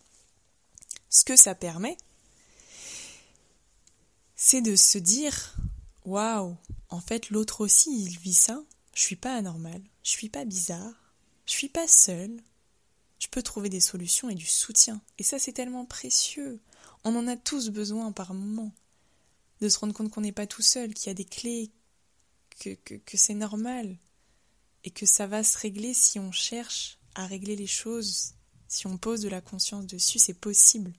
ce 1.08 1.24
que 1.24 1.34
ça 1.34 1.54
permet, 1.54 1.96
c'est 4.34 4.60
de 4.60 4.76
se 4.76 4.98
dire 4.98 5.56
waouh, 6.06 6.56
en 6.88 7.00
fait 7.00 7.28
l'autre 7.28 7.60
aussi 7.60 8.04
il 8.04 8.18
vit 8.18 8.32
ça, 8.32 8.62
je 8.94 9.02
suis 9.02 9.16
pas 9.16 9.34
anormal, 9.34 9.82
je 10.02 10.10
suis 10.10 10.30
pas 10.30 10.46
bizarre, 10.46 10.94
je 11.46 11.52
suis 11.52 11.68
pas 11.68 11.86
seule. 11.86 12.42
Je 13.18 13.28
peux 13.28 13.42
trouver 13.42 13.68
des 13.68 13.80
solutions 13.80 14.28
et 14.28 14.34
du 14.34 14.44
soutien. 14.44 15.00
Et 15.18 15.22
ça, 15.22 15.38
c'est 15.38 15.52
tellement 15.52 15.86
précieux. 15.86 16.60
On 17.04 17.16
en 17.16 17.26
a 17.26 17.36
tous 17.36 17.70
besoin 17.70 18.12
par 18.12 18.34
moment. 18.34 18.72
De 19.60 19.68
se 19.68 19.78
rendre 19.78 19.94
compte 19.94 20.10
qu'on 20.10 20.20
n'est 20.20 20.32
pas 20.32 20.46
tout 20.46 20.62
seul, 20.62 20.92
qu'il 20.92 21.06
y 21.06 21.10
a 21.10 21.14
des 21.14 21.24
clés, 21.24 21.70
que, 22.58 22.74
que, 22.74 22.94
que 22.94 23.16
c'est 23.16 23.34
normal. 23.34 23.96
Et 24.84 24.90
que 24.90 25.06
ça 25.06 25.26
va 25.26 25.42
se 25.42 25.56
régler 25.56 25.94
si 25.94 26.18
on 26.18 26.30
cherche 26.30 26.98
à 27.14 27.26
régler 27.26 27.56
les 27.56 27.66
choses, 27.66 28.34
si 28.68 28.86
on 28.86 28.98
pose 28.98 29.20
de 29.20 29.28
la 29.28 29.40
conscience 29.40 29.86
dessus, 29.86 30.18
c'est 30.18 30.34
possible. 30.34 30.92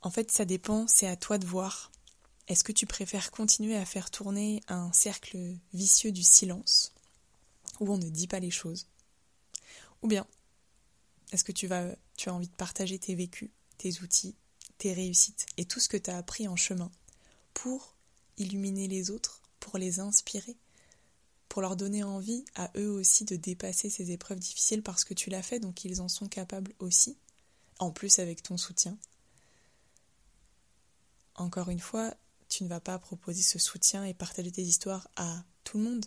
En 0.00 0.10
fait, 0.10 0.30
ça 0.30 0.44
dépend, 0.44 0.86
c'est 0.86 1.08
à 1.08 1.16
toi 1.16 1.38
de 1.38 1.46
voir. 1.46 1.90
Est-ce 2.46 2.64
que 2.64 2.72
tu 2.72 2.86
préfères 2.86 3.30
continuer 3.30 3.76
à 3.76 3.84
faire 3.84 4.10
tourner 4.10 4.62
un 4.68 4.92
cercle 4.92 5.56
vicieux 5.74 6.12
du 6.12 6.22
silence, 6.22 6.94
où 7.80 7.92
on 7.92 7.98
ne 7.98 8.08
dit 8.08 8.28
pas 8.28 8.40
les 8.40 8.50
choses 8.50 8.86
Ou 10.02 10.08
bien, 10.08 10.26
est-ce 11.32 11.44
que 11.44 11.52
tu, 11.52 11.66
vas, 11.66 11.94
tu 12.16 12.28
as 12.28 12.34
envie 12.34 12.48
de 12.48 12.54
partager 12.54 12.98
tes 12.98 13.14
vécus, 13.14 13.50
tes 13.76 14.00
outils, 14.00 14.34
tes 14.78 14.92
réussites 14.92 15.46
et 15.56 15.64
tout 15.64 15.80
ce 15.80 15.88
que 15.88 15.96
tu 15.96 16.10
as 16.10 16.16
appris 16.16 16.48
en 16.48 16.56
chemin 16.56 16.90
pour 17.52 17.94
illuminer 18.38 18.86
les 18.86 19.10
autres, 19.10 19.42
pour 19.58 19.78
les 19.78 19.98
inspirer, 19.98 20.56
pour 21.48 21.60
leur 21.60 21.76
donner 21.76 22.04
envie 22.04 22.44
à 22.54 22.70
eux 22.76 22.90
aussi 22.90 23.24
de 23.24 23.36
dépasser 23.36 23.90
ces 23.90 24.12
épreuves 24.12 24.38
difficiles 24.38 24.82
parce 24.82 25.04
que 25.04 25.14
tu 25.14 25.28
l'as 25.28 25.42
fait, 25.42 25.58
donc 25.58 25.84
ils 25.84 26.00
en 26.00 26.08
sont 26.08 26.28
capables 26.28 26.72
aussi, 26.78 27.16
en 27.78 27.90
plus 27.90 28.20
avec 28.20 28.42
ton 28.42 28.56
soutien? 28.56 28.96
Encore 31.38 31.70
une 31.70 31.80
fois, 31.80 32.12
tu 32.48 32.64
ne 32.64 32.68
vas 32.68 32.80
pas 32.80 32.98
proposer 32.98 33.42
ce 33.42 33.58
soutien 33.58 34.04
et 34.04 34.14
partager 34.14 34.50
tes 34.50 34.62
histoires 34.62 35.08
à 35.16 35.44
tout 35.64 35.78
le 35.78 35.84
monde, 35.84 36.06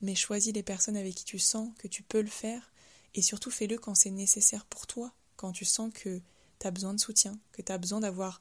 mais 0.00 0.14
choisis 0.14 0.52
les 0.52 0.62
personnes 0.62 0.96
avec 0.96 1.14
qui 1.14 1.24
tu 1.24 1.38
sens 1.38 1.70
que 1.78 1.88
tu 1.88 2.02
peux 2.02 2.20
le 2.20 2.28
faire 2.28 2.72
et 3.14 3.22
surtout 3.22 3.50
fais-le 3.50 3.78
quand 3.78 3.94
c'est 3.94 4.10
nécessaire 4.10 4.64
pour 4.66 4.86
toi, 4.86 5.12
quand 5.36 5.52
tu 5.52 5.64
sens 5.64 5.90
que 5.92 6.20
tu 6.58 6.66
as 6.66 6.70
besoin 6.70 6.94
de 6.94 7.00
soutien, 7.00 7.38
que 7.52 7.62
tu 7.62 7.72
as 7.72 7.78
besoin 7.78 8.00
d'avoir 8.00 8.40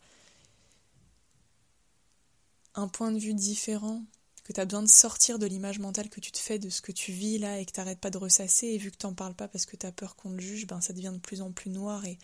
un 2.76 2.88
point 2.88 3.12
de 3.12 3.20
vue 3.20 3.34
différent, 3.34 4.04
que 4.44 4.54
tu 4.54 4.60
as 4.60 4.66
besoin 4.66 4.84
de 4.84 4.88
sortir 4.88 5.40
de 5.40 5.46
l'image 5.46 5.80
mentale 5.80 6.10
que 6.10 6.20
tu 6.20 6.32
te 6.32 6.40
fais 6.40 6.60
de 6.60 6.70
ce 6.70 6.82
que 6.82 6.92
tu 6.92 7.12
vis 7.12 7.38
là 7.38 7.60
et 7.60 7.66
que 7.66 7.72
tu 7.72 7.80
n'arrêtes 7.80 8.00
pas 8.00 8.10
de 8.10 8.18
ressasser 8.18 8.68
et 8.68 8.78
vu 8.78 8.92
que 8.92 8.98
tu 8.98 9.06
n'en 9.06 9.14
parles 9.14 9.36
pas 9.36 9.48
parce 9.48 9.66
que 9.66 9.76
tu 9.76 9.86
as 9.86 9.92
peur 9.92 10.16
qu'on 10.16 10.32
le 10.32 10.40
juge, 10.40 10.68
ben 10.68 10.82
ça 10.82 10.94
devient 10.94 11.12
de 11.14 11.20
plus 11.20 11.42
en 11.42 11.52
plus 11.52 11.70
noir 11.70 12.06
et 12.06 12.18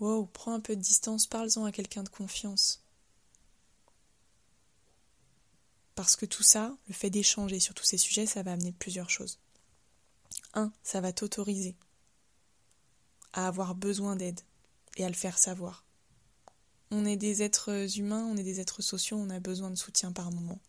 wow, 0.00 0.26
prends 0.26 0.52
un 0.52 0.60
peu 0.60 0.74
de 0.74 0.80
distance, 0.80 1.26
parle-en 1.26 1.64
à 1.64 1.72
quelqu'un 1.72 2.02
de 2.02 2.08
confiance. 2.08 2.82
Parce 5.98 6.14
que 6.14 6.26
tout 6.26 6.44
ça, 6.44 6.76
le 6.86 6.94
fait 6.94 7.10
d'échanger 7.10 7.58
sur 7.58 7.74
tous 7.74 7.84
ces 7.84 7.98
sujets, 7.98 8.24
ça 8.24 8.44
va 8.44 8.52
amener 8.52 8.70
plusieurs 8.70 9.10
choses. 9.10 9.40
Un, 10.54 10.72
ça 10.84 11.00
va 11.00 11.12
t'autoriser 11.12 11.74
à 13.32 13.48
avoir 13.48 13.74
besoin 13.74 14.14
d'aide 14.14 14.40
et 14.96 15.04
à 15.04 15.08
le 15.08 15.16
faire 15.16 15.38
savoir. 15.38 15.84
On 16.92 17.04
est 17.04 17.16
des 17.16 17.42
êtres 17.42 17.98
humains, 17.98 18.24
on 18.26 18.36
est 18.36 18.44
des 18.44 18.60
êtres 18.60 18.80
sociaux, 18.80 19.16
on 19.16 19.28
a 19.28 19.40
besoin 19.40 19.70
de 19.70 19.74
soutien 19.74 20.12
par 20.12 20.30
moment. 20.30 20.60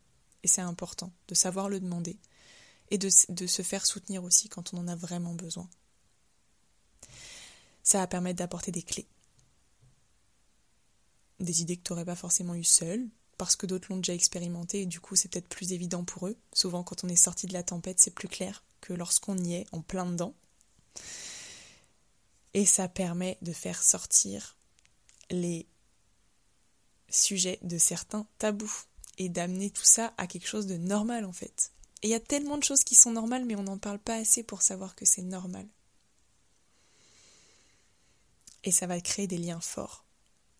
Et 0.41 0.47
c'est 0.47 0.61
important 0.61 1.13
de 1.27 1.35
savoir 1.35 1.69
le 1.69 1.79
demander 1.79 2.17
et 2.89 2.97
de, 2.97 3.09
se 3.09 3.61
faire 3.61 3.85
soutenir 3.85 4.23
aussi 4.23 4.49
quand 4.49 4.73
on 4.73 4.79
en 4.79 4.87
a 4.87 4.95
vraiment 4.95 5.35
besoin. 5.35 5.69
Ça 7.83 7.99
va 7.99 8.07
permettre 8.07 8.39
d'apporter 8.39 8.71
des 8.71 8.81
clés. 8.81 9.07
Des 11.39 11.61
idées 11.61 11.77
que 11.77 11.83
tu 11.83 11.93
n'aurais 11.93 12.05
pas 12.05 12.15
forcément 12.15 12.55
eues 12.55 12.63
seul, 12.63 13.07
parce 13.39 13.56
que 13.56 13.65
d'autres 13.65 13.88
l'ont 13.89 13.97
déjà 13.97 14.13
expérimenté 14.13 14.82
et 14.82 14.86
du 14.86 14.99
coup 14.99 15.15
c'est 15.15 15.30
peut-être 15.30 15.47
plus 15.47 15.71
évident 15.71 16.04
pour 16.04 16.28
eux. 16.28 16.38
Souvent 16.54 16.84
quand 16.84 17.06
on 17.06 17.08
est 17.08 17.15
sorti 17.15 17.47
de 17.47 17.54
la 17.54 17.63
tempête 17.63 17.97
c'est 17.97 18.13
plus 18.13 18.28
clair 18.28 18.63
que 18.82 18.91
lorsqu'on 18.93 19.38
y 19.38 19.54
est 19.54 19.65
en 19.71 19.82
plein 19.82 20.06
dedans. 20.06 20.36
Et 22.54 22.65
ça 22.65 22.89
permet 22.89 23.38
de 23.41 23.54
faire 23.54 23.82
sortir 23.82 24.58
les 25.32 25.67
sujets 27.10 27.60
de 27.62 27.78
certains 27.78 28.28
tabous 28.39 28.84
et 29.17 29.30
d'amener 29.30 29.69
tout 29.69 29.86
ça 29.86 30.13
à 30.17 30.28
quelque 30.28 30.47
chose 30.47 30.67
de 30.67 30.75
normal 30.75 31.23
en 31.23 31.34
fait. 31.34 31.71
Et 32.04 32.08
il 32.08 32.12
y 32.12 32.15
a 32.15 32.19
tellement 32.19 32.58
de 32.58 32.63
choses 32.63 32.84
qui 32.84 32.95
sont 32.95 33.13
normales 33.13 33.45
mais 33.45 33.56
on 33.56 33.63
n'en 33.63 33.78
parle 33.78 33.99
pas 33.99 34.15
assez 34.15 34.43
pour 34.43 34.62
savoir 34.62 34.95
que 34.95 35.06
c'est 35.06 35.21
normal. 35.21 35.65
Et 38.65 38.71
ça 38.71 38.86
va 38.86 38.99
créer 38.99 39.28
des 39.28 39.38
liens 39.38 39.62
forts 39.62 40.04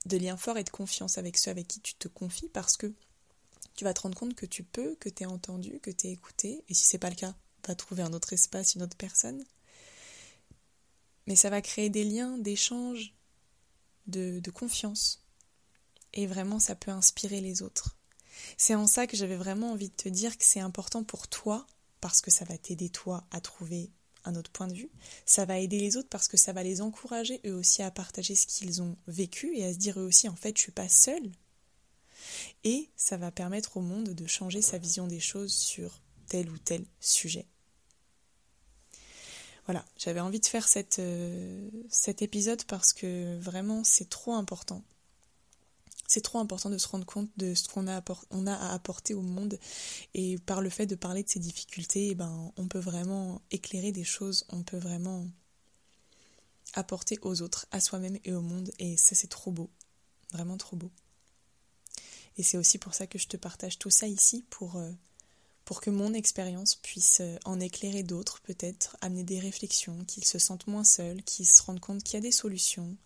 de 0.10 0.18
lien 0.18 0.36
fort 0.36 0.58
et 0.58 0.64
de 0.64 0.70
confiance 0.70 1.18
avec 1.18 1.38
ceux 1.38 1.52
avec 1.52 1.68
qui 1.68 1.80
tu 1.80 1.96
te 1.96 2.08
confies 2.08 2.50
parce 2.50 2.76
que 2.76 2.94
tu 3.76 3.86
vas 3.86 3.94
te 3.94 4.02
rendre 4.02 4.18
compte 4.18 4.36
que 4.36 4.46
tu 4.46 4.64
peux, 4.64 4.96
que 4.96 5.08
tu 5.08 5.24
es 5.24 5.26
entendu, 5.26 5.80
que 5.80 5.92
tu 5.92 6.08
es 6.08 6.12
écouté. 6.12 6.64
Et 6.68 6.74
si 6.74 6.86
c'est 6.86 6.98
pas 6.98 7.10
le 7.10 7.16
cas, 7.16 7.34
va 7.68 7.76
trouver 7.76 8.04
un 8.04 8.12
autre 8.12 8.34
espace, 8.34 8.76
une 8.76 8.84
autre 8.84 8.98
personne. 8.98 9.44
Mais 11.28 11.36
ça 11.36 11.50
va 11.50 11.62
créer 11.62 11.90
des 11.90 12.04
liens 12.04 12.38
d'échange, 12.38 13.14
de, 14.08 14.40
de 14.40 14.52
confiance. 14.52 15.24
Et 16.14 16.28
vraiment, 16.28 16.60
ça 16.60 16.76
peut 16.76 16.92
inspirer 16.92 17.40
les 17.40 17.62
autres. 17.62 17.96
C'est 18.58 18.76
en 18.76 18.88
ça 18.88 19.08
que 19.08 19.16
j'avais 19.16 19.38
vraiment 19.38 19.72
envie 19.72 19.90
de 19.90 19.96
te 19.96 20.10
dire 20.10 20.38
que 20.38 20.44
c'est 20.44 20.60
important 20.60 21.04
pour 21.04 21.28
toi, 21.28 21.68
parce 22.02 22.22
que 22.22 22.32
ça 22.32 22.46
va 22.46 22.58
t'aider 22.58 22.90
toi 22.90 23.26
à 23.32 23.42
trouver 23.42 23.92
un 24.26 24.36
autre 24.36 24.52
point 24.52 24.68
de 24.68 24.74
vue, 24.74 24.90
ça 25.26 25.46
va 25.46 25.60
aider 25.60 25.80
les 25.80 25.98
autres 25.98 26.10
parce 26.10 26.28
que 26.28 26.38
ça 26.38 26.54
va 26.54 26.64
les 26.64 26.82
encourager 26.82 27.42
eux 27.46 27.54
aussi 27.54 27.82
à 27.82 27.92
partager 27.92 28.36
ce 28.36 28.48
qu'ils 28.48 28.82
ont 28.82 28.98
vécu 29.08 29.56
et 29.56 29.66
à 29.66 29.74
se 29.74 29.78
dire 29.78 30.00
eux 30.00 30.06
aussi 30.06 30.28
en 30.28 30.36
fait 30.36 30.58
je 30.58 30.64
suis 30.64 30.72
pas 30.72 30.90
seule. 30.90 31.32
Et 32.64 32.90
ça 32.96 33.18
va 33.18 33.32
permettre 33.32 33.78
au 33.78 33.82
monde 33.82 34.10
de 34.10 34.28
changer 34.28 34.62
sa 34.62 34.78
vision 34.78 35.08
des 35.08 35.20
choses 35.20 35.54
sur 35.54 36.02
tel 36.28 36.50
ou 36.50 36.58
tel 36.58 36.86
sujet. 37.00 37.48
Voilà, 39.66 39.86
j'avais 39.98 40.20
envie 40.20 40.40
de 40.40 40.46
faire 40.46 40.68
cette, 40.68 41.00
euh, 41.00 41.70
cet 41.90 42.22
épisode 42.22 42.64
parce 42.66 42.92
que 42.92 43.38
vraiment 43.40 43.84
c'est 43.84 44.10
trop 44.10 44.34
important 44.34 44.84
c'est 46.10 46.22
trop 46.22 46.40
important 46.40 46.72
de 46.72 46.78
se 46.80 46.88
rendre 46.88 47.06
compte 47.06 47.30
de 47.38 47.54
ce 47.54 47.68
qu'on 47.68 47.86
a, 47.86 48.02
à 48.02 48.74
apporter 48.74 49.14
au 49.14 49.22
monde. 49.22 49.60
Et 50.16 50.40
par 50.40 50.60
le 50.60 50.72
fait 50.72 50.88
de 50.88 50.96
parler 50.96 51.22
de 51.22 51.30
ces 51.30 51.40
difficultés, 51.40 52.08
eh 52.10 52.16
ben, 52.16 52.52
on 52.58 52.68
peut 52.68 52.80
vraiment 52.80 53.44
éclairer 53.52 53.92
des 53.92 54.04
choses, 54.04 54.44
on 54.50 54.64
peut 54.64 54.80
vraiment 54.80 55.28
apporter 56.74 57.20
aux 57.22 57.44
autres, 57.44 57.68
à 57.70 57.80
soi-même 57.80 58.18
et 58.26 58.34
au 58.34 58.42
monde. 58.42 58.72
Et 58.80 58.98
ça, 58.98 59.14
c'est 59.14 59.28
trop 59.28 59.52
beau. 59.52 59.70
Vraiment 60.34 60.58
trop 60.58 60.76
beau. 60.76 60.90
Et 62.38 62.44
c'est 62.44 62.58
aussi 62.58 62.80
pour 62.80 62.96
ça 62.96 63.06
que 63.06 63.20
je 63.20 63.28
te 63.28 63.38
partage 63.38 63.78
tout 63.78 63.92
ça 63.92 64.08
ici, 64.08 64.44
pour, 64.50 64.78
euh, 64.78 64.92
que 65.80 65.92
mon 65.92 66.16
expérience 66.16 66.74
puisse 66.74 67.20
euh, 67.22 67.38
en 67.46 67.60
éclairer 67.60 68.02
d'autres, 68.02 68.42
peut-être, 68.42 68.98
amener 69.02 69.24
des 69.24 69.40
réflexions, 69.40 70.04
qu'ils 70.06 70.26
se 70.26 70.40
sentent 70.40 70.66
moins 70.66 70.84
seuls, 70.84 71.22
qu'ils 71.22 71.48
se 71.48 71.62
rendent 71.62 71.80
compte 71.80 72.02
qu'il 72.02 72.16
y 72.16 72.18
a 72.18 72.22
des 72.22 72.32
solutions, 72.32 72.98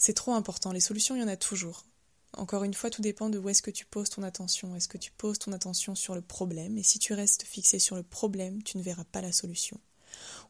c'est 0.00 0.14
trop 0.14 0.32
important. 0.32 0.72
Les 0.72 0.80
solutions, 0.80 1.14
il 1.14 1.20
y 1.20 1.22
en 1.24 1.28
a 1.28 1.36
toujours. 1.36 1.84
Encore 2.32 2.64
une 2.64 2.72
fois, 2.72 2.88
tout 2.88 3.02
dépend 3.02 3.28
de 3.28 3.38
où 3.38 3.50
est-ce 3.50 3.60
que 3.60 3.70
tu 3.70 3.84
poses 3.84 4.08
ton 4.08 4.22
attention. 4.22 4.74
Est-ce 4.74 4.88
que 4.88 4.96
tu 4.96 5.12
poses 5.12 5.38
ton 5.38 5.52
attention 5.52 5.94
sur 5.94 6.14
le 6.14 6.22
problème? 6.22 6.78
Et 6.78 6.82
si 6.82 6.98
tu 6.98 7.12
restes 7.12 7.42
fixé 7.42 7.78
sur 7.78 7.96
le 7.96 8.02
problème, 8.02 8.62
tu 8.62 8.78
ne 8.78 8.82
verras 8.82 9.04
pas 9.04 9.20
la 9.20 9.30
solution. 9.30 9.78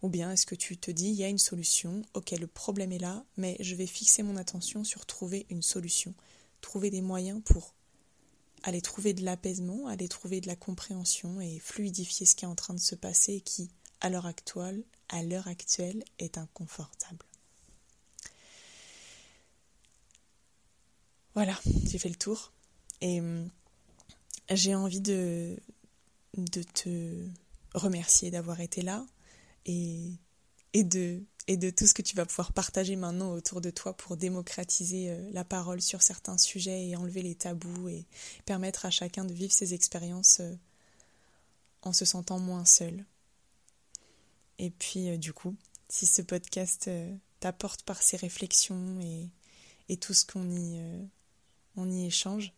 Ou 0.02 0.08
bien 0.08 0.30
est-ce 0.30 0.46
que 0.46 0.54
tu 0.54 0.76
te 0.76 0.92
dis, 0.92 1.08
il 1.08 1.14
y 1.14 1.24
a 1.24 1.28
une 1.28 1.36
solution, 1.36 2.02
ok, 2.14 2.30
le 2.30 2.46
problème 2.46 2.92
est 2.92 2.98
là, 2.98 3.24
mais 3.36 3.56
je 3.58 3.74
vais 3.74 3.86
fixer 3.86 4.22
mon 4.22 4.36
attention 4.36 4.84
sur 4.84 5.04
trouver 5.04 5.46
une 5.50 5.62
solution, 5.62 6.14
trouver 6.60 6.90
des 6.90 7.02
moyens 7.02 7.42
pour 7.44 7.74
aller 8.62 8.80
trouver 8.80 9.14
de 9.14 9.24
l'apaisement, 9.24 9.88
aller 9.88 10.08
trouver 10.08 10.40
de 10.40 10.46
la 10.46 10.56
compréhension 10.56 11.40
et 11.40 11.58
fluidifier 11.58 12.24
ce 12.24 12.36
qui 12.36 12.44
est 12.44 12.48
en 12.48 12.54
train 12.54 12.74
de 12.74 12.78
se 12.78 12.94
passer 12.94 13.34
et 13.34 13.40
qui, 13.40 13.68
à 14.00 14.10
l'heure 14.10 14.26
actuelle, 14.26 14.84
à 15.08 15.24
l'heure 15.24 15.48
actuelle, 15.48 16.04
est 16.20 16.38
inconfortable. 16.38 17.26
Voilà, 21.34 21.58
j'ai 21.86 21.98
fait 21.98 22.08
le 22.08 22.16
tour. 22.16 22.52
Et 23.00 23.20
hum, 23.20 23.48
j'ai 24.50 24.74
envie 24.74 25.00
de, 25.00 25.56
te 26.74 27.24
remercier 27.74 28.30
d'avoir 28.30 28.60
été 28.60 28.82
là 28.82 29.06
et, 29.66 30.18
de, 30.74 31.22
et 31.46 31.56
de 31.56 31.70
tout 31.70 31.86
ce 31.86 31.94
que 31.94 32.02
tu 32.02 32.16
vas 32.16 32.26
pouvoir 32.26 32.52
partager 32.52 32.96
maintenant 32.96 33.32
autour 33.32 33.60
de 33.60 33.70
toi 33.70 33.96
pour 33.96 34.16
démocratiser 34.16 35.10
euh, 35.10 35.30
la 35.32 35.44
parole 35.44 35.80
sur 35.80 36.02
certains 36.02 36.36
sujets 36.36 36.88
et 36.88 36.96
enlever 36.96 37.22
les 37.22 37.36
tabous 37.36 37.88
et 37.88 38.06
permettre 38.44 38.86
à 38.86 38.90
chacun 38.90 39.24
de 39.24 39.32
vivre 39.32 39.52
ses 39.52 39.72
expériences 39.72 40.40
euh, 40.40 40.54
en 41.82 41.92
se 41.92 42.04
sentant 42.04 42.40
moins 42.40 42.64
seul. 42.64 43.04
Et 44.58 44.70
puis, 44.70 45.10
euh, 45.10 45.16
du 45.16 45.32
coup, 45.32 45.54
si 45.88 46.06
ce 46.06 46.22
podcast 46.22 46.90
t'apporte 47.38 47.82
par 47.84 48.02
ses 48.02 48.16
réflexions 48.16 49.00
et 49.88 49.96
tout 49.96 50.14
ce 50.14 50.24
qu'on 50.24 50.48
y 50.50 50.78
on 51.76 51.90
y 51.90 52.06
échange, 52.06 52.52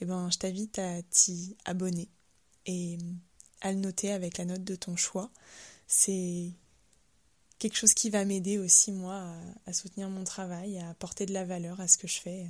eh 0.00 0.04
ben, 0.04 0.30
je 0.30 0.38
t'invite 0.38 0.78
à 0.78 1.02
t'y 1.02 1.56
abonner 1.64 2.08
et 2.66 2.98
à 3.60 3.72
le 3.72 3.78
noter 3.78 4.12
avec 4.12 4.38
la 4.38 4.44
note 4.44 4.64
de 4.64 4.74
ton 4.74 4.96
choix. 4.96 5.30
C'est 5.86 6.52
quelque 7.58 7.76
chose 7.76 7.94
qui 7.94 8.10
va 8.10 8.24
m'aider 8.24 8.58
aussi, 8.58 8.92
moi, 8.92 9.34
à, 9.66 9.72
soutenir 9.72 10.08
mon 10.08 10.24
travail, 10.24 10.78
à 10.78 10.90
apporter 10.90 11.26
de 11.26 11.32
la 11.32 11.44
valeur 11.44 11.80
à 11.80 11.88
ce 11.88 11.98
que 11.98 12.08
je 12.08 12.18
fais. 12.18 12.46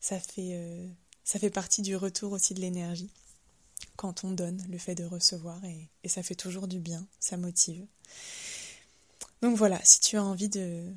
ça 0.00 0.18
fait, 0.18 0.52
euh, 0.54 0.88
ça 1.24 1.38
fait 1.38 1.50
partie 1.50 1.82
du 1.82 1.96
retour 1.96 2.32
aussi 2.32 2.54
de 2.54 2.60
l'énergie 2.60 3.10
quand 3.96 4.24
on 4.24 4.32
donne, 4.32 4.64
le 4.68 4.78
fait 4.78 4.94
de 4.94 5.04
recevoir, 5.04 5.64
et, 5.64 5.88
et, 6.02 6.08
ça 6.08 6.22
fait 6.22 6.34
toujours 6.34 6.66
du 6.66 6.80
bien, 6.80 7.06
ça 7.20 7.36
motive. 7.36 7.86
Donc 9.42 9.56
voilà, 9.56 9.80
si 9.84 10.00
tu 10.00 10.16
as 10.16 10.24
envie 10.24 10.48
de, 10.48 10.92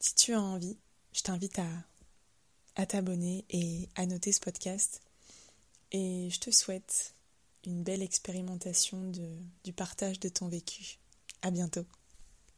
si 0.00 0.14
tu 0.14 0.34
as 0.34 0.40
envie, 0.40 0.76
je 1.12 1.22
t'invite 1.22 1.58
à, 1.58 1.68
à 2.76 2.86
t'abonner 2.86 3.44
et 3.50 3.88
à 3.94 4.06
noter 4.06 4.32
ce 4.32 4.40
podcast. 4.40 5.02
Et 5.92 6.28
je 6.30 6.40
te 6.40 6.50
souhaite 6.50 7.14
une 7.64 7.82
belle 7.82 8.02
expérimentation 8.02 9.10
du 9.64 9.72
partage 9.72 10.20
de 10.20 10.28
ton 10.28 10.48
vécu. 10.48 10.98
À 11.42 11.50
bientôt. 11.50 11.84